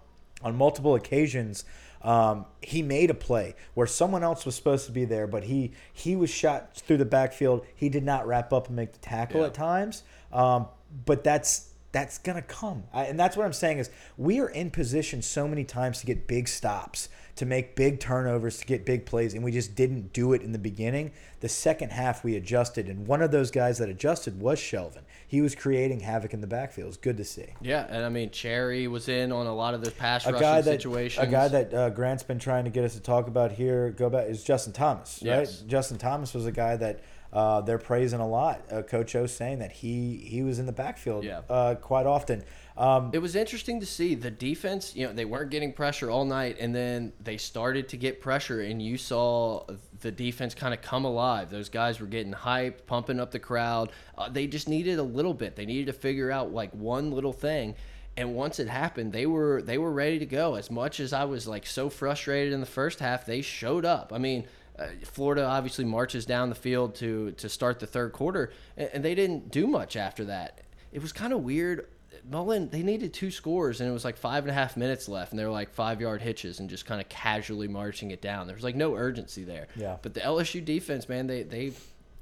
[0.48, 1.66] on multiple occasions
[2.02, 5.72] um, he made a play where someone else was supposed to be there, but he
[5.92, 7.66] he was shot through the backfield.
[7.76, 9.48] He did not wrap up and make the tackle Yeah.
[9.48, 10.04] at times.
[10.32, 10.68] Um,
[11.06, 14.70] but that's that's gonna come, I, and that's what I'm saying is we are in
[14.70, 19.06] position so many times to get big stops, to make big turnovers, to get big
[19.06, 21.12] plays, and we just didn't do it in the beginning.
[21.40, 25.02] The second half we adjusted, and one of those guys that adjusted was Shelvin.
[25.28, 26.90] He was creating havoc in the backfield.
[26.90, 27.48] It's good to see.
[27.62, 30.42] Yeah, and I mean Cherry was in on a lot of those pass A rushing
[30.42, 31.28] guy that situations.
[31.28, 34.10] a guy that uh, Grant's been trying to get us to talk about here, go
[34.10, 35.48] back is Justin Thomas, right?
[35.68, 37.02] Justin Thomas was a guy that
[37.34, 38.62] uh, they're praising a lot.
[38.72, 41.42] Uh, Coach O saying that he he was in the backfield Yeah.
[41.50, 42.44] uh, quite often.
[42.78, 44.96] Um, It was interesting to see the defense.
[44.96, 48.62] You know, they weren't getting pressure all night, and then they started to get pressure,
[48.62, 49.66] and you saw
[50.02, 51.50] the defense kind of come alive.
[51.50, 53.92] Those guys were getting hyped, pumping up the crowd.
[54.16, 55.56] Uh, they just needed a little bit.
[55.56, 57.74] They needed to figure out like one little thing.
[58.16, 60.56] And once it happened, they were they were ready to go.
[60.56, 64.12] As much as I was like so frustrated in the first half, they showed up.
[64.14, 64.46] I mean,
[64.78, 69.06] uh, Florida obviously marches down the field to to start the third quarter, and, and
[69.06, 70.62] they didn't do much after that.
[70.92, 71.88] It was kind of weird.
[72.30, 75.32] Mullen, they needed two scores, and it was like five and a half minutes left,
[75.32, 78.48] and they were like five yard hitches and just kind of casually marching it down.
[78.48, 79.68] There was like no urgency there.
[79.76, 79.98] Yeah.
[80.02, 81.74] But the LSU defense, man, they they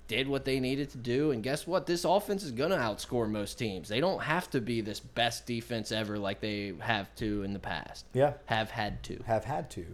[0.08, 1.86] did what they needed to do, and guess what?
[1.88, 3.89] This offense is gonna outscore most teams.
[3.89, 7.60] They don't have to be this best defense ever like they have to in the
[7.60, 8.06] past.
[8.14, 8.34] Yeah.
[8.46, 9.24] have had to.
[9.26, 9.86] have had to.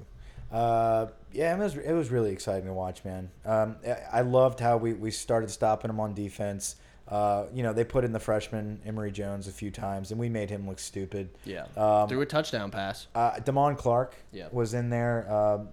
[0.51, 3.29] Uh, yeah, it was it was really exciting to watch, man.
[3.45, 6.75] Um, I- I loved how we, we started stopping them on defense.
[7.11, 10.29] Uh, you know, they put in the freshman Emory Jones a few times, and we
[10.29, 11.29] made him look stupid.
[11.43, 13.07] Yeah, Um, threw a touchdown pass.
[13.13, 14.47] Uh, Damone Clark Yeah.
[14.51, 15.29] was in there.
[15.31, 15.69] Um,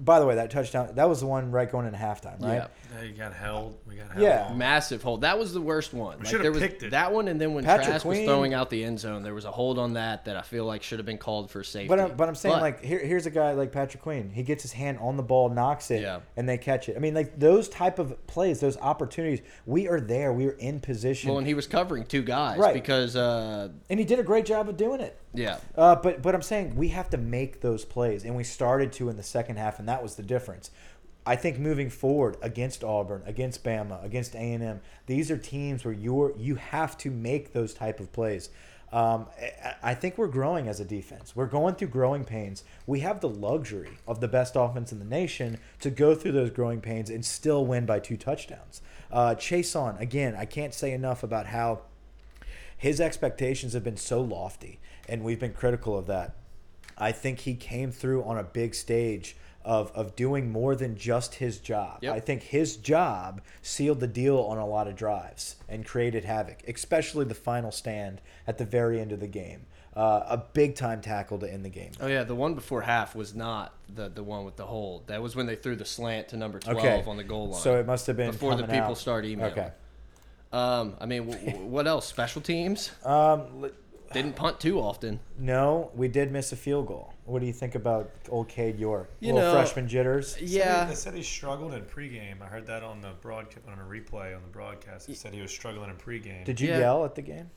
[0.00, 2.54] by the way, that touchdown that was the one right going into halftime, right?
[2.54, 2.66] Yeah.
[2.96, 3.76] Yeah, you got held.
[3.86, 4.22] We got held.
[4.22, 4.52] Yeah.
[4.54, 5.20] Massive hold.
[5.22, 6.18] That was the worst one.
[6.18, 6.90] Like, should've there was picked it.
[6.92, 9.44] that one, and then when Patrick Trask was throwing out the end zone, there was
[9.44, 11.88] a hold on that that I feel like should have been called for safety.
[11.88, 14.30] But, I'm- but I'm saying But- like here, here's a guy like Patrick Queen.
[14.30, 16.20] He gets his hand on the ball, knocks it, Yeah.
[16.36, 16.96] and they catch it.
[16.96, 19.40] I mean, like those type of plays, those opportunities.
[19.66, 20.32] We are there.
[20.32, 22.72] We are in position, well, and he was covering two guys Right.
[22.74, 25.18] because uh, and he did a great job of doing it.
[25.36, 28.92] Yeah, Uh, but but I'm saying we have to make those plays, and we started
[28.94, 30.70] to in the second half, and that was the difference.
[31.28, 35.84] I think moving forward against Auburn, against Bama, against A and M, these are teams
[35.84, 38.48] where you're you have to make those type of plays.
[38.92, 39.26] Um,
[39.82, 41.34] I- think we're growing as a defense.
[41.34, 42.62] We're going through growing pains.
[42.86, 46.50] We have the luxury of the best offense in the nation to go through those
[46.50, 48.80] growing pains and still win by two touchdowns.
[49.10, 50.36] Uh, Chaisson again.
[50.36, 51.80] I can't say enough about how
[52.76, 54.78] his expectations have been so lofty,
[55.08, 56.34] and we've been critical of that.
[56.98, 61.34] I think he came through on a big stage of, of doing more than just
[61.36, 61.98] his job.
[62.02, 62.14] Yep.
[62.14, 66.62] I think his job sealed the deal on a lot of drives and created havoc,
[66.68, 69.66] especially the final stand at the very end of the game.
[69.94, 71.90] Uh, a big time tackle to end the game.
[72.00, 75.06] oh yeah, the one before half was not the the one with the hold.
[75.06, 77.02] That was when they threw the slant to number twelve Okay.
[77.06, 77.60] on the goal line.
[77.62, 78.98] So it must have been before the people out.
[78.98, 79.52] start emailing.
[79.52, 79.70] Okay.
[80.52, 81.24] Um, I mean,
[81.70, 82.06] what else?
[82.06, 83.70] Special teams Um,
[84.12, 85.20] didn't punt too often.
[85.38, 87.12] no, we did miss a field goal.
[87.24, 89.10] What do you think about old Cade York?
[89.20, 90.36] You Little know, freshman jitters.
[90.40, 92.40] Yeah, They said he struggled in pregame.
[92.40, 95.06] I heard that on the broadcast, on a replay on the broadcast.
[95.06, 96.44] He said he was struggling in pregame.
[96.44, 96.78] Did you Yeah.
[96.78, 97.50] yell at the game?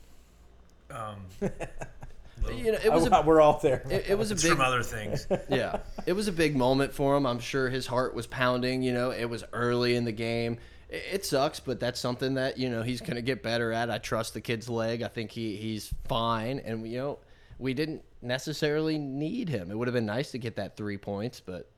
[0.92, 3.84] um, you know, it was Oh, a, we're all there.
[3.90, 5.28] it, it was a it's big from other things.
[5.50, 7.26] yeah, it was a big moment for him.
[7.28, 8.82] I'm sure his heart was pounding.
[8.82, 10.58] You know, it was early in the game.
[10.90, 13.92] It, sucks, but that's something that you know he's going to get better at.
[13.92, 15.04] I trust the kid's leg.
[15.04, 17.20] I think he he's fine, and you know
[17.60, 19.70] we didn't necessarily need him.
[19.70, 21.70] It would have been nice to get that three points, but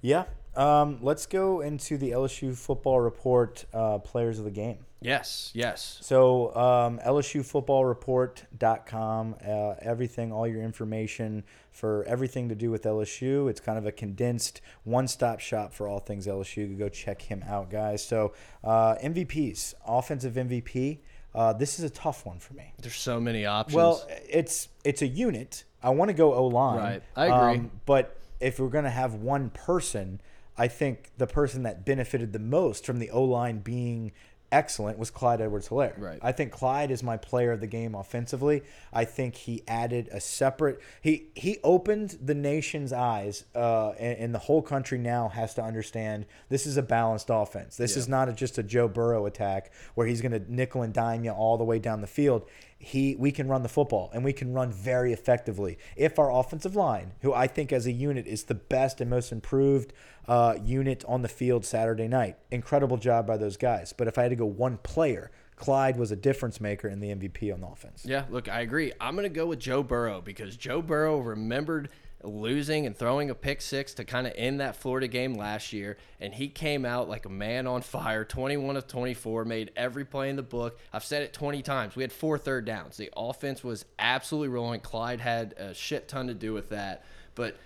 [0.00, 0.24] Yeah.
[0.56, 4.78] Um, let's go into the LSU football report uh, players of the game.
[5.04, 12.84] Yes, yes, So um, LSUfootballreport.com, uh, everything, all your information for everything to do with
[12.84, 13.50] LSU.
[13.50, 16.78] It's kind of a condensed one-stop shop for all things LSU.
[16.78, 18.06] Go check him out, guys.
[18.06, 18.32] So
[18.62, 20.98] uh, MVPs, offensive MVP.
[21.34, 22.72] Uh, this is a tough one for me.
[22.80, 23.74] there's so many options.
[23.74, 25.64] Well, it's it's a unit.
[25.82, 26.78] I want to go O line.
[26.78, 27.02] Right.
[27.16, 27.58] I agree.
[27.58, 30.20] Um, but if we're going to have one person,
[30.56, 34.12] I think the person that benefited the most from the O line being
[34.54, 35.98] excellent was Clyde Edwards Helaire.
[35.98, 36.18] Right.
[36.22, 38.62] I think Clyde is my player of the game offensively.
[38.92, 44.34] I think he added a separate he he opened the nation's eyes uh, and, and
[44.34, 47.76] the whole country now has to understand this is a balanced offense.
[47.76, 50.94] This is not a, just a Joe Burrow attack where he's going to nickel and
[50.94, 52.46] dime you all the way down the field
[52.84, 56.76] he we can run the football and we can run very effectively if our offensive
[56.76, 59.92] line who i think as a unit is the best and most improved
[60.28, 64.22] uh, unit on the field saturday night incredible job by those guys but if i
[64.22, 67.66] had to go one player clyde was a difference maker in the mvp on the
[67.66, 68.92] offense Yeah, look, I agree.
[69.00, 71.88] I'm going to go with Joe Burrow because Joe Burrow remembered
[72.22, 75.96] losing and throwing a pick six to kind of end that Florida game last year,
[76.20, 80.28] and he came out like a man on fire 21 of 24, made every play
[80.30, 80.78] in the book.
[80.92, 81.96] I've said it 20 times.
[81.96, 82.96] We had four third downs.
[82.96, 84.80] The offense was absolutely rolling.
[84.80, 87.04] Clyde had a shit ton to do with that,
[87.34, 87.56] but.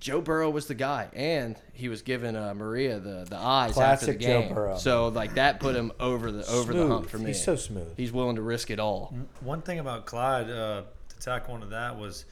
[0.00, 4.06] Joe Burrow was the guy, and he was giving uh, Maria the the eyes after
[4.06, 4.54] the Classic Joe.
[4.54, 4.76] Burrow.
[4.78, 7.26] So like that put him over the over the hump for me.
[7.26, 7.96] He's so smooth.
[7.96, 9.14] He's willing to risk it all.
[9.40, 12.24] One thing about Clyde, uh, to tack onto that, was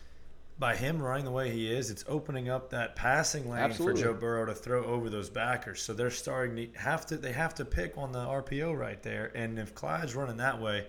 [0.58, 4.02] by him running the way he is, it's opening up that passing lane Absolutely.
[4.02, 5.82] for Joe Burrow to throw over those backers.
[5.82, 9.30] So they're starting to have to they have to pick on the RPO right there.
[9.34, 10.86] And if Clyde's running that way,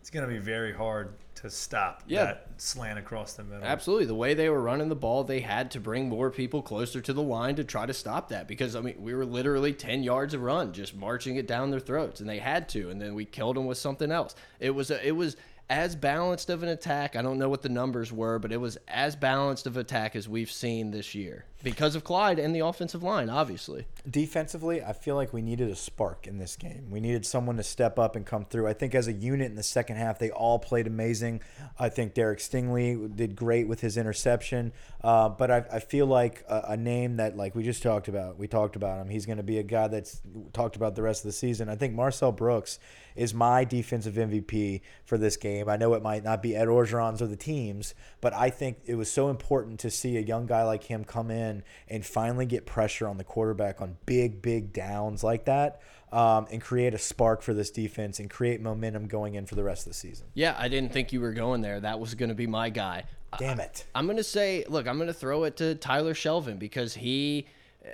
[0.00, 2.24] it's going to be very hard to stop Yeah.
[2.24, 3.64] that slant across the middle.
[3.64, 4.06] Absolutely.
[4.06, 7.12] The way they were running the ball, they had to bring more people closer to
[7.12, 10.34] the line to try to stop that because, I mean, we were literally 10 yards
[10.34, 12.90] of run, just marching it down their throats, and they had to.
[12.90, 14.34] And then we killed them with something else.
[14.60, 15.36] It was, a, it was
[15.68, 17.16] as balanced of an attack.
[17.16, 20.28] I don't know what the numbers were, but it was as balanced of attack as
[20.28, 23.86] we've seen this year because of Clyde and the offensive line, obviously.
[24.08, 26.86] defensively, I feel like we needed a spark in this game.
[26.92, 28.68] We needed someone to step up and come through.
[28.68, 31.40] I think as a unit in the second half, they all played amazing.
[31.76, 34.72] I think Derek Stingley did great with his interception.
[35.02, 38.38] Uh, but I, I feel like a, a name that, like we just talked about,
[38.38, 39.08] we talked about him.
[39.08, 40.20] He's going to be a guy that's
[40.52, 41.68] talked about the rest of the season.
[41.68, 42.78] I think Marcel Brooks
[43.16, 45.68] is my defensive MVP for this game.
[45.68, 48.94] I know it might not be Ed Orgeron's or the team's, but I think it
[48.94, 52.66] was so important to see a young guy like him come in and finally get
[52.66, 55.80] pressure on the quarterback on big, big downs like that
[56.12, 59.64] um, and create a spark for this defense and create momentum going in for the
[59.64, 60.26] rest of the season.
[60.34, 61.80] Yeah, I didn't think you were going there.
[61.80, 63.04] That was going to be my guy.
[63.38, 63.84] Damn it.
[63.94, 67.46] I'm gonna say, look, I'm gonna throw it to Tyler Shelvin because he,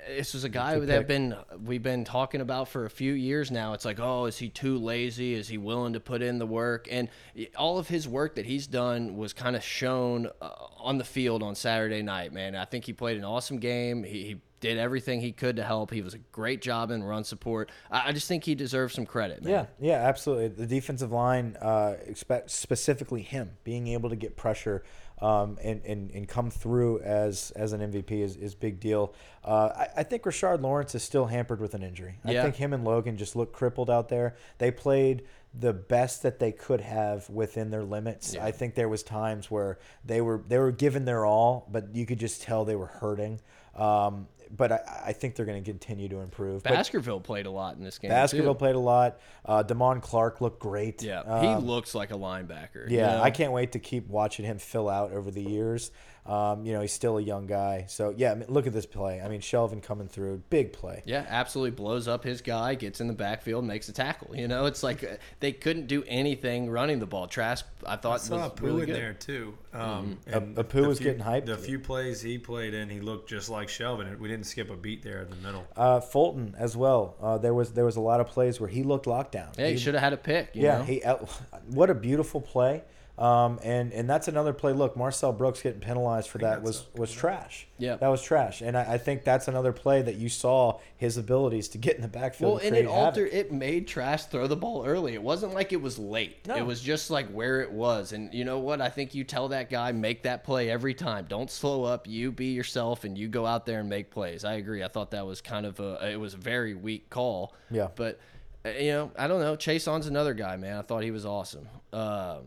[0.07, 1.07] this was a guy that pick.
[1.07, 3.73] been we've been talking about for a few years now.
[3.73, 5.33] It's like, oh, is he too lazy?
[5.33, 6.87] Is he willing to put in the work?
[6.89, 7.09] And
[7.55, 11.43] all of his work that he's done was kind of shown uh, on the field
[11.43, 12.33] on Saturday night.
[12.33, 14.03] Man, I think he played an awesome game.
[14.03, 15.91] He, he did everything he could to help.
[15.91, 17.69] He was a great job in run support.
[17.91, 19.43] I, I just think he deserves some credit.
[19.43, 19.51] Man.
[19.51, 20.47] Yeah, yeah, absolutely.
[20.47, 24.83] The defensive line, uh, expect specifically him being able to get pressure
[25.21, 29.13] um, and, and and come through as as an MVP is, is big deal.
[29.43, 32.19] Uh, I, I think Rashard Lawrence is still hampered with an injury.
[32.25, 32.39] Yeah.
[32.39, 34.35] I think him and Logan just look crippled out there.
[34.57, 35.23] They played
[35.57, 38.33] the best that they could have within their limits.
[38.33, 38.45] Yeah.
[38.45, 42.05] I think there was times where they were they were giving their all, but you
[42.05, 43.39] could just tell they were hurting.
[43.75, 46.63] Um, but I, I think they're going to continue to improve.
[46.63, 48.09] But Baskerville played a lot in this game.
[48.09, 48.59] Baskerville too.
[48.59, 49.19] played a lot.
[49.45, 51.01] Uh, Damone Clark looked great.
[51.01, 52.89] Yeah, Um, he looks like a linebacker.
[52.89, 53.21] you yeah, know?
[53.23, 55.91] I can't wait to keep watching him fill out over the years.
[56.25, 57.85] Um, you know, he's still a young guy.
[57.89, 59.19] So yeah, I mean, look at this play.
[59.21, 61.03] I mean, Shelvin coming through, big play.
[61.05, 64.33] Yeah, absolutely blows up his guy, gets in the backfield, makes a tackle.
[64.35, 67.27] You know, it's like uh, they couldn't do anything running the ball.
[67.27, 68.95] Trask, I thought I saw was Pooh really in good.
[68.95, 69.53] there too.
[69.73, 71.45] Um, A- and a Pooh the was few- getting hyped.
[71.47, 74.17] The few plays he played in, he looked just like Shelvin.
[74.17, 75.67] We didn't skip a beat there in the middle.
[75.75, 77.15] Uh, Fulton as well.
[77.21, 79.49] Uh, there was there was a lot of plays where he looked locked down.
[79.57, 80.51] Yeah, he should have had a pick.
[80.55, 80.83] You yeah, know?
[80.85, 80.99] he
[81.67, 82.83] what a beautiful play.
[83.15, 84.73] Um, and and that's another play.
[84.73, 87.67] Look, Marcel Brooks getting penalized for that was that's was trash.
[87.77, 87.97] Yeah.
[87.97, 88.61] that was trash.
[88.61, 92.01] And I, I think that's another play that you saw his abilities to get in
[92.01, 92.53] the backfield.
[92.53, 93.29] well, and and it altered.
[93.31, 95.13] It made Trask throw the ball early.
[95.13, 96.47] It wasn't like it was late.
[96.47, 96.55] No.
[96.55, 98.13] It was just like where it was.
[98.13, 98.81] And you know what?
[98.81, 101.25] I think you tell that guy make that play every time.
[101.29, 102.07] Don't slow up.
[102.07, 104.43] You be yourself, and you go out there and make plays.
[104.43, 104.83] I agree.
[104.83, 106.09] I thought that was kind of a.
[106.13, 107.53] It was a very weak call.
[107.69, 107.89] Yeah.
[107.95, 108.19] But.
[108.65, 109.55] uh, You know, I don't know.
[109.55, 110.77] Chaisson's another guy, man.
[110.79, 111.67] I thought he was awesome.
[111.91, 112.45] Um,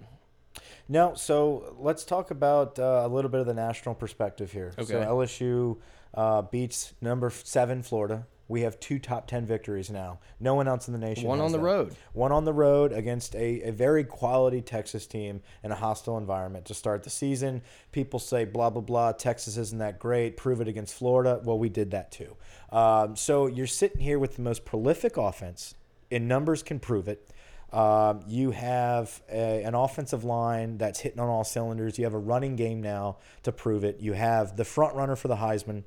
[0.89, 4.73] No, so let's talk about uh, a little bit of the national perspective here.
[4.79, 4.93] Okay.
[4.93, 5.01] So.
[5.01, 5.79] LSU
[6.15, 8.27] uh, beats number seven Florida.
[8.49, 10.21] We have two top ten victories now.
[10.39, 11.27] No one else in the nation.
[11.27, 11.65] One on the that.
[11.65, 11.97] road.
[12.13, 16.65] One on the road against a, a very quality Texas team in a hostile environment
[16.67, 17.63] to start the season.
[17.91, 19.13] People say blah blah blah.
[19.13, 20.37] Texas isn't that great.
[20.37, 21.41] Prove it against Florida.
[21.43, 22.37] Well, we did that too.
[22.71, 25.75] Um, so you're sitting here with the most prolific offense.
[26.09, 27.29] In numbers, can prove it.
[27.77, 31.99] Um, you have a, an offensive line that's hitting on all cylinders.
[31.99, 34.01] You have a running game now to prove it.
[34.01, 35.85] You have the front runner for the Heisman.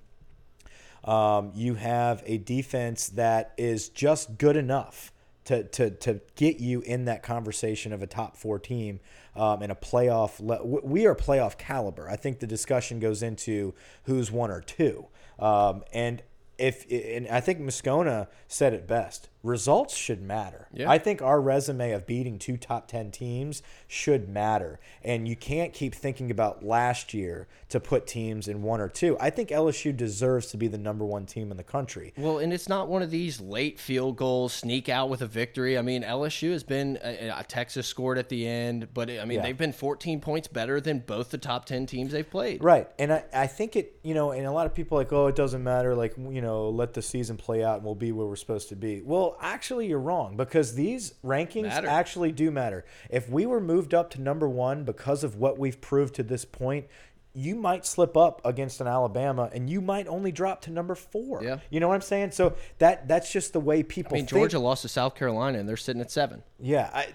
[1.04, 5.12] Um, you have a defense that is just good enough
[5.46, 9.00] to to to get you in that conversation of a top four team
[9.36, 10.40] um, and a playoff.
[10.84, 12.08] we are playoff caliber.
[12.08, 13.74] I think the discussion goes into
[14.04, 15.08] who's one or two.
[15.40, 16.22] Um, and
[16.60, 19.30] if and I think Moscona said it best.
[19.42, 20.68] Results should matter.
[20.74, 20.90] Yeah.
[20.90, 24.82] I think our resume of beating two top 10 teams should matter.
[25.02, 29.16] And you can't keep thinking about last year to put teams in one or two.
[29.18, 32.14] I think LSU deserves to be the number one team in the country.
[32.18, 35.78] Well, and it's not one of these late field goals, sneak out with a victory.
[35.78, 39.38] I mean, LSU has been, uh, uh, Texas scored at the end, but I mean,
[39.38, 39.44] yeah.
[39.44, 42.62] they've been 14 points better than both the top 10 teams they've played.
[42.62, 42.90] Right.
[43.00, 45.36] And I, I think it, you know, and a lot of people like, oh, it
[45.38, 45.96] doesn't matter.
[45.96, 48.76] Like, you know, let the season play out and we'll be where we're supposed to
[48.76, 49.02] be.
[49.02, 51.88] Well, actually, you're wrong because these rankings matter.
[51.88, 52.86] actually do matter.
[53.10, 56.46] If we were moved up to number one because of what we've proved to this
[56.46, 56.88] point,
[57.34, 61.44] you might slip up against an Alabama and you might only drop to number four.
[61.44, 61.60] Yeah.
[61.70, 62.32] You know what I'm saying?
[62.32, 64.30] So that that's just the way people I mean, think.
[64.40, 66.44] Georgia lost to South Carolina and they're sitting at seven.
[66.60, 66.90] Yeah.
[66.94, 67.08] I,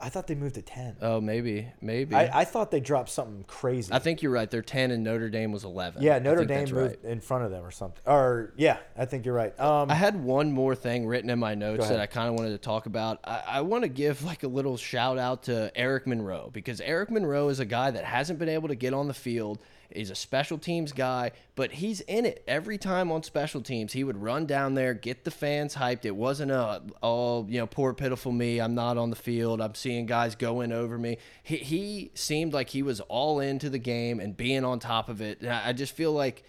[0.00, 0.96] I thought they moved to ten.
[1.02, 2.14] Oh, maybe, maybe.
[2.14, 3.92] I, I thought they dropped something crazy.
[3.92, 4.50] I think you're right.
[4.50, 6.02] They're ten, and Notre Dame was eleven.
[6.02, 7.04] Yeah, Notre Dame moved right.
[7.04, 8.02] in front of them or something.
[8.06, 9.58] Or yeah, I think you're right.
[9.60, 12.50] Um, I had one more thing written in my notes that I kind of wanted
[12.50, 13.20] to talk about.
[13.24, 17.10] I, I want to give like a little shout out to Eric Monroe because Eric
[17.10, 19.60] Monroe is a guy that hasn't been able to get on the field
[19.94, 23.92] He's a special teams guy, but he's in it every time on special teams.
[23.92, 26.04] He would run down there, get the fans hyped.
[26.04, 28.60] It wasn't a oh you know poor pitiful me.
[28.60, 29.60] I'm not on the field.
[29.60, 31.18] I'm seeing guys going over me.
[31.42, 35.20] He he seemed like he was all into the game and being on top of
[35.20, 35.40] it.
[35.40, 36.44] And I just feel like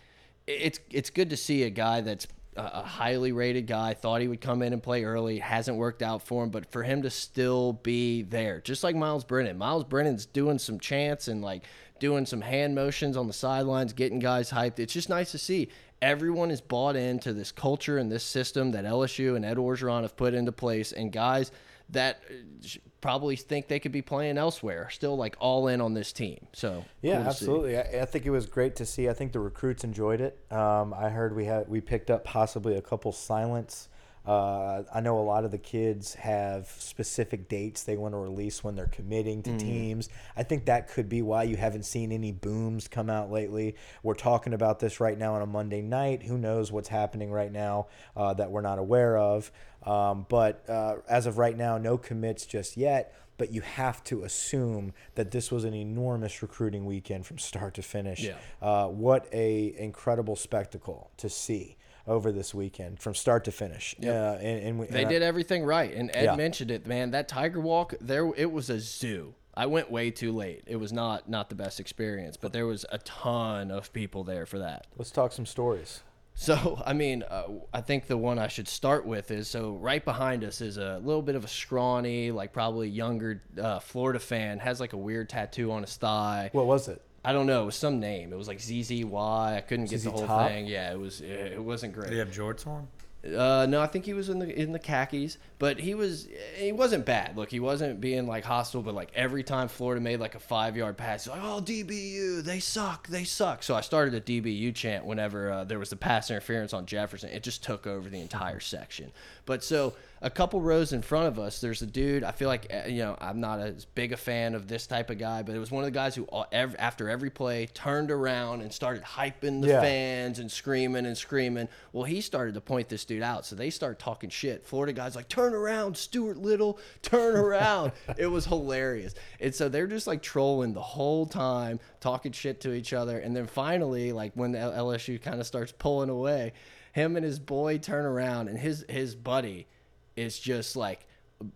[0.48, 3.94] it's it's good to see a guy that's a highly rated guy.
[3.94, 5.40] Thought he would come in and play early.
[5.40, 9.24] Hasn't worked out for him, but for him to still be there, just like Myles
[9.24, 9.58] Brennan.
[9.58, 11.64] Myles Brennan's doing some chants and like
[12.02, 14.80] doing some hand motions on the sidelines, getting guys hyped.
[14.80, 15.70] It's just nice to see.
[16.02, 20.18] Everyone is bought into this culture and this system that LSU and Ed Orgeron have
[20.18, 21.52] put into place, and guys
[21.92, 22.68] that uh,
[23.02, 26.48] probably think they could be playing elsewhere still like all in on this team.
[26.54, 27.78] So yeah cool absolutely.
[27.78, 29.10] I, I, think it was great to see.
[29.10, 30.40] I think the recruits enjoyed it.
[30.52, 33.90] Um, i heard we had we picked up possibly a couple silence
[34.26, 38.64] uh, I know a lot of the kids have specific dates they want to release
[38.64, 39.60] when they're committing to mm.
[39.60, 40.10] teams.
[40.38, 43.76] I think that could be why you haven't seen any booms come out lately.
[44.04, 46.24] We're talking about this right now on a Monday night.
[46.24, 49.52] Who knows what's happening right now uh, that we're not aware of?
[49.84, 53.16] Um, but uh, as of right now, no commits just yet.
[53.40, 57.82] But you have to assume that this was an enormous recruiting weekend from start to
[57.82, 58.22] finish.
[58.22, 58.36] Yeah.
[58.62, 61.78] Uh, what a incredible spectacle to see
[62.08, 63.96] over this weekend from start to finish.
[64.00, 65.94] Yeah, uh, and, and, we, they and did I, everything right.
[65.94, 66.36] And Ed yeah.
[66.36, 67.12] mentioned it, man.
[67.12, 69.36] That Tiger Walk there, it was a zoo.
[69.54, 70.64] I went way too late.
[70.66, 74.46] It was not not the best experience, but there was a ton of people there
[74.46, 74.88] for that.
[74.98, 76.02] Let's talk some stories.
[76.34, 77.44] So, I mean, uh,
[77.74, 81.00] I think the one I should start with is so right behind us is a
[81.04, 85.30] little bit of a scrawny, like probably younger uh, Florida fan, has like a weird
[85.30, 86.50] tattoo on his thigh.
[86.54, 87.02] What was it?
[87.24, 87.64] I don't know.
[87.64, 88.34] It was some name.
[88.34, 89.56] It was like ZZY.
[89.56, 90.48] I couldn't get the whole Top?
[90.50, 90.66] thing.
[90.66, 91.22] Yeah, it was.
[91.22, 92.10] It wasn't great.
[92.10, 92.88] Did he have jorts on?
[93.24, 96.72] Uh, no, I think he was in the in the khakis, but he was he
[96.72, 97.38] wasn't bad.
[97.38, 100.76] Look, he wasn't being like hostile, but like every time Florida made like a five
[100.76, 103.62] yard pass, like oh DBU, they suck, they suck.
[103.62, 107.30] So I started a DBU chant whenever uh, there was the pass interference on Jefferson.
[107.30, 109.12] It just took over the entire section.
[109.46, 112.24] But so a couple rows in front of us, there's a dude.
[112.24, 115.10] I feel like eh, you know I'm not as big a fan of this type
[115.10, 118.62] of guy, but it was one of the guys who after every play turned around
[118.62, 119.82] and started hyping the yeah.
[119.82, 121.68] fans and screaming and screaming.
[121.92, 124.66] Well, he started to point this dude out, so they start talking shit.
[124.66, 127.92] Florida guys like turn around, Stuart Little, turn around.
[128.18, 132.74] it was hilarious, and so they're just like trolling the whole time, talking shit to
[132.74, 136.54] each other, and then finally, like when the LSU kind of starts pulling away,
[136.92, 139.68] him and his boy turn around, and his his buddy
[140.16, 141.08] is just like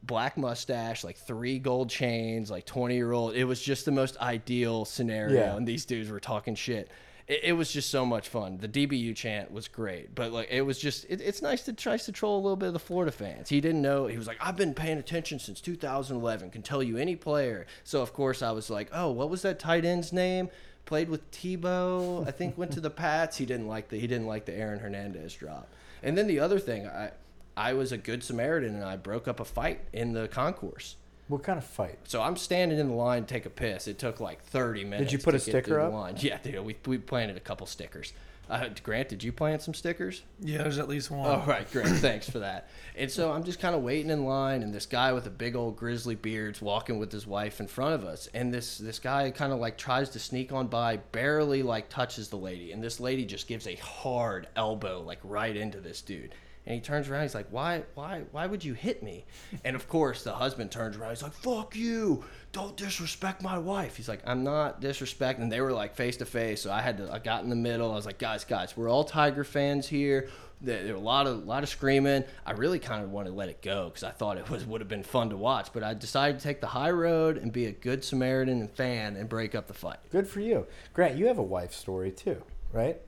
[0.04, 3.36] black mustache, like three gold chains, like 20 year old.
[3.36, 5.36] It was just the most ideal scenario.
[5.36, 5.56] Yeah.
[5.56, 6.90] And these dudes were talking shit.
[7.28, 8.58] It, it, was just so much fun.
[8.58, 11.98] The DBU chant was great, but like it was just, it, it's nice to try
[11.98, 13.50] to troll a little bit of the Florida fans.
[13.50, 14.06] He didn't know.
[14.08, 17.66] He was like, I've been paying attention since 2011, can tell you any player.
[17.84, 20.50] So of course I was like, oh, what was that tight end's name?
[20.86, 23.38] Played with Tebow, I think went to the Pats.
[23.38, 25.68] He didn't like the, he didn't like the Aaron Hernandez drop.
[26.04, 27.12] And then the other thing, I,
[27.58, 30.96] I was a good Samaritan and I broke up a fight in the concourse.
[31.28, 31.98] What kind of fight?
[32.04, 33.88] So I'm standing in the line to take a piss.
[33.88, 35.12] It took like 30 minutes.
[35.12, 35.92] Did you put a sticker up?
[35.92, 36.16] Line.
[36.20, 36.64] Yeah, dude.
[36.64, 38.14] We, we planted a couple stickers.
[38.50, 40.24] Uh, Grant, did you plant some stickers?
[40.40, 41.30] Yeah, there's at least one.
[41.30, 41.88] All right, great.
[41.96, 42.70] Thanks for that.
[42.96, 45.56] And so I'm just kind of waiting in line, and this guy with a big
[45.56, 49.32] old grizzly beard's walking with his wife in front of us, and this this guy
[49.32, 53.00] kind of like tries to sneak on by, barely like touches the lady, and this
[53.00, 56.34] lady just gives a hard elbow like right into this dude
[56.68, 57.22] And he turns around.
[57.22, 59.26] He's like, "Why, why, why would you hit me?"
[59.64, 61.12] And of course, the husband turns around.
[61.12, 62.24] He's like, "Fuck you!
[62.52, 66.26] Don't disrespect my wife." He's like, "I'm not disrespecting." And they were like face to
[66.26, 66.62] face.
[66.62, 67.12] So I had to.
[67.12, 67.92] I got in the middle.
[67.92, 70.30] I was like, "Guys, guys, we're all Tiger fans here."
[70.62, 72.24] There there were a lot of, lot of screaming.
[72.46, 74.82] I really kind of wanted to let it go because I thought it was would
[74.82, 75.72] have been fun to watch.
[75.74, 79.18] But I decided to take the high road and be a good Samaritan and fan
[79.18, 80.00] and break up the fight.
[80.12, 81.18] Good for you, Grant.
[81.18, 82.42] You have a wife story too,
[82.72, 83.00] right?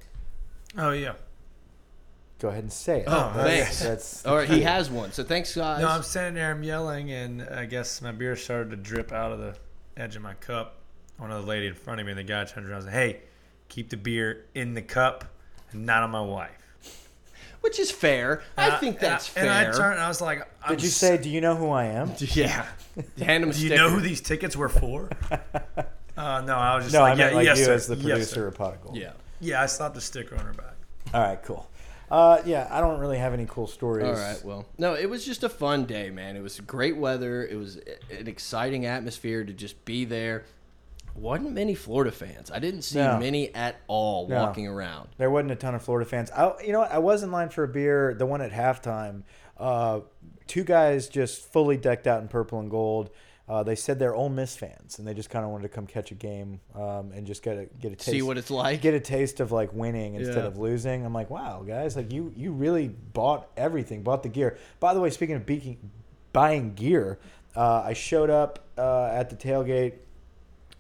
[0.78, 1.14] Oh yeah.
[2.40, 3.06] Go ahead and say it.
[3.08, 3.80] Oh, thanks.
[3.82, 5.12] That's Or he has one.
[5.12, 5.82] So thanks, guys.
[5.82, 9.32] No, I'm standing there, I'm yelling, and I guess my beer started to drip out
[9.32, 9.56] of the
[9.96, 10.76] edge of my cup.
[11.18, 12.94] One of the lady in front of me, and the guy turns around and says,
[12.94, 13.22] "Hey,
[13.70, 15.26] keep the beer in the cup,
[15.72, 16.52] and not on my wife."
[17.62, 18.44] Which is fair.
[18.56, 19.44] I And think and that's and fair.
[19.46, 21.56] And I turned, and I was like, I'm Did you s- say, "Do you know
[21.56, 22.14] who I am"?
[22.20, 22.68] Yeah.
[23.18, 23.76] Hand him a Do you sticker.
[23.82, 25.10] know who these tickets were for?
[26.16, 27.74] uh, no, I was just No, like, I meant yeah, like yes, you sir.
[27.74, 28.48] as the Yes, producer sir.
[28.48, 28.96] of Pot of Gold.
[28.98, 29.12] Yeah.
[29.40, 30.76] Yeah, I slapped a sticker on her back.
[31.16, 31.68] All right, cool.
[32.10, 34.06] Uh, yeah, I don't really have any cool stories.
[34.06, 34.42] All right.
[34.46, 36.38] Well, no, it was just a fun day, man.
[36.38, 37.46] It was great weather.
[37.46, 37.78] It was
[38.18, 40.46] an exciting atmosphere to just be there.
[41.16, 42.52] Wasn't many Florida fans.
[42.52, 43.18] I didn't see No.
[43.20, 44.36] many at all No.
[44.38, 45.10] walking around.
[45.18, 46.30] There wasn't a ton of Florida fans.
[46.32, 46.92] I, you know what?
[46.92, 49.24] I was in line for a beer, the one at halftime.
[49.58, 50.02] Uh,
[50.46, 53.10] two guys just fully decked out in purple and gold.
[53.50, 55.88] Uh, they said they're Ole Miss fans, and they just kind of wanted to come
[55.88, 58.82] catch a game um, and just get a get a taste, See what it's like.
[58.82, 60.42] get a taste of like winning instead Yeah.
[60.48, 61.06] of losing.
[61.06, 64.58] I'm like, wow, guys, like you you really bought everything, bought the gear.
[64.82, 65.78] By the way, speaking of beaking,
[66.34, 67.20] buying gear,
[67.56, 69.94] uh, I showed up uh, at the tailgate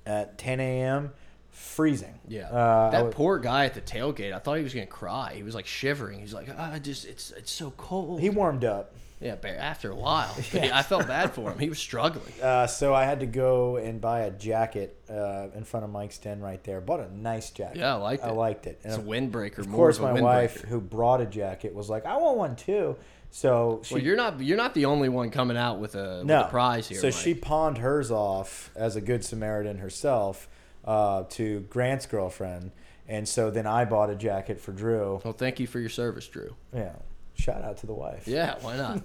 [0.05, 1.11] at 10 a.m.
[1.49, 2.20] freezing.
[2.28, 4.34] Yeah, uh, that was- poor guy at the tailgate.
[4.34, 5.34] I thought he was gonna cry.
[5.36, 6.20] He was like shivering.
[6.20, 8.20] He's like, ah, I just it's it's so cold.
[8.20, 8.93] he warmed up.
[9.20, 11.57] Yeah, after a while, But I felt bad for him.
[11.57, 12.34] He was struggling.
[12.41, 16.18] Uh, so I had to go and buy a jacket uh, in front of Mike's
[16.20, 16.82] Den right there.
[16.82, 17.78] Bought a nice jacket.
[17.80, 18.28] Yeah, I liked it.
[18.28, 18.80] I liked it.
[18.84, 19.59] And It's a windbreaker.
[19.59, 22.95] of course, of my wife, who brought a jacket, was like, "I want one too."
[23.32, 26.38] So she Well, you're not you're not the only one coming out with a, no
[26.38, 26.99] with a prize here.
[26.99, 27.15] So Mike.
[27.15, 30.47] she pawned hers off as a good Samaritan herself
[30.86, 32.72] uh, to Grant's girlfriend,
[33.07, 35.22] and so then I bought a jacket for Drew.
[35.24, 36.55] Well, thank you for your service, Drew.
[36.74, 36.93] Yeah,
[37.38, 38.27] shout out to the wife.
[38.27, 39.01] Yeah, why not?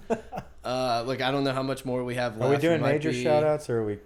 [0.63, 2.51] uh, look, I don't know how much more we have left.
[2.51, 3.99] Are we doing major be- shout outs or are we?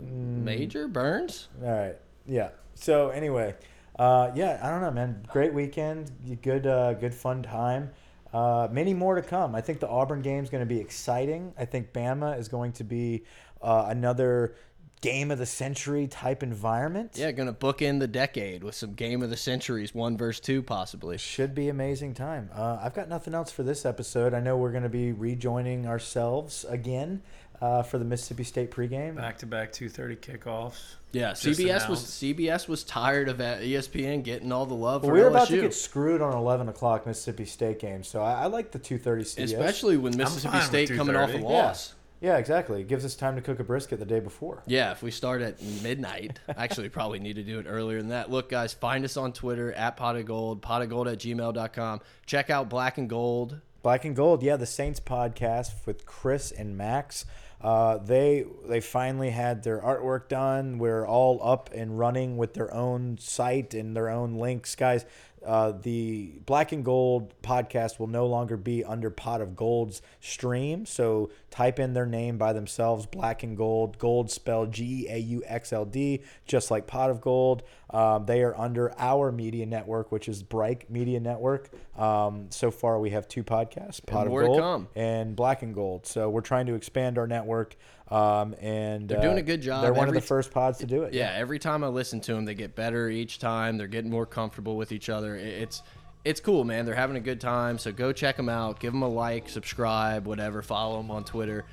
[0.00, 1.48] Major Burns?
[1.62, 1.96] All right.
[2.26, 2.50] Yeah.
[2.74, 3.54] So anyway,
[3.98, 5.26] uh, yeah, I don't know, man.
[5.30, 6.10] Great weekend.
[6.42, 7.90] Good, uh, good fun time.
[8.32, 9.54] Uh, many more to come.
[9.54, 11.52] I think the Auburn game is going to be exciting.
[11.58, 13.24] I think Bama is going to be
[13.60, 14.56] uh, another
[15.02, 17.12] game of the century type environment.
[17.16, 20.62] Yeah, gonna book in the decade with some game of the centuries, one verse two,
[20.62, 21.18] possibly.
[21.18, 22.48] Should be amazing time.
[22.54, 24.32] Uh, I've got nothing else for this episode.
[24.32, 27.22] I know we're going to be rejoining ourselves again
[27.60, 29.16] uh, for the Mississippi State pregame.
[29.16, 30.94] Back to back 2:30 kickoffs.
[31.12, 32.00] Yeah, Just CBS was.
[32.00, 35.30] CBS was tired of uh, ESPN getting all the love Well, for we were LSU,
[35.32, 38.78] about to get screwed on 11 o'clock Mississippi State game, so I, I like the
[38.78, 39.42] 2:30 CBS.
[39.44, 41.90] especially when Mississippi fine with State coming off a loss.
[41.94, 42.80] Yeah, exactly.
[42.80, 44.62] It gives us time to cook a brisket the day before.
[44.66, 48.30] Yeah, if we start at midnight, actually probably need to do it earlier than that.
[48.30, 52.00] Look, guys, find us on Twitter at pot of gold, pot of gold at gmail.com.
[52.24, 53.60] Check out Black and Gold.
[53.82, 57.24] Black and Gold, yeah, the Saints podcast with Chris and Max.
[57.60, 60.78] Uh, they they finally had their artwork done.
[60.78, 65.04] We're all up and running with their own site and their own links, guys.
[65.44, 70.86] Uh, the Black and Gold podcast will no longer be under Pot of Gold's stream.
[70.86, 75.18] So type in their name by themselves, Black and Gold, Gold spelled G E A
[75.18, 77.62] U X L D, just like Pot of Gold.
[77.90, 81.70] Um, they are under our media network, which is Bright Media Network.
[81.98, 84.60] Um, so far, we have two podcasts, Pot more of Gold
[84.96, 86.06] and Black and Gold.
[86.06, 87.76] So we're trying to expand our network.
[88.12, 90.86] Um, and They're doing uh, a good job They're one of the first pods to
[90.86, 91.14] do it.
[91.14, 93.78] Yeah, every time I listen to them, they get better each time.
[93.78, 95.34] They're getting more comfortable with each other.
[95.34, 95.82] It's
[96.22, 96.84] it's cool, man.
[96.84, 97.78] They're having a good time.
[97.78, 98.80] So go check them out.
[98.80, 100.60] Give them a like, subscribe, whatever.
[100.60, 101.64] Follow them on Twitter.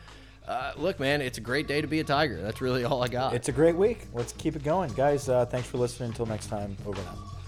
[0.48, 2.42] Uh, look, man, it's a great day to be a Tiger.
[2.42, 3.34] That's really all I got.
[3.34, 4.08] It's a great week.
[4.14, 5.28] Let's keep it going, guys.
[5.28, 6.12] Uh, thanks for listening.
[6.12, 7.39] Until next time, over and out.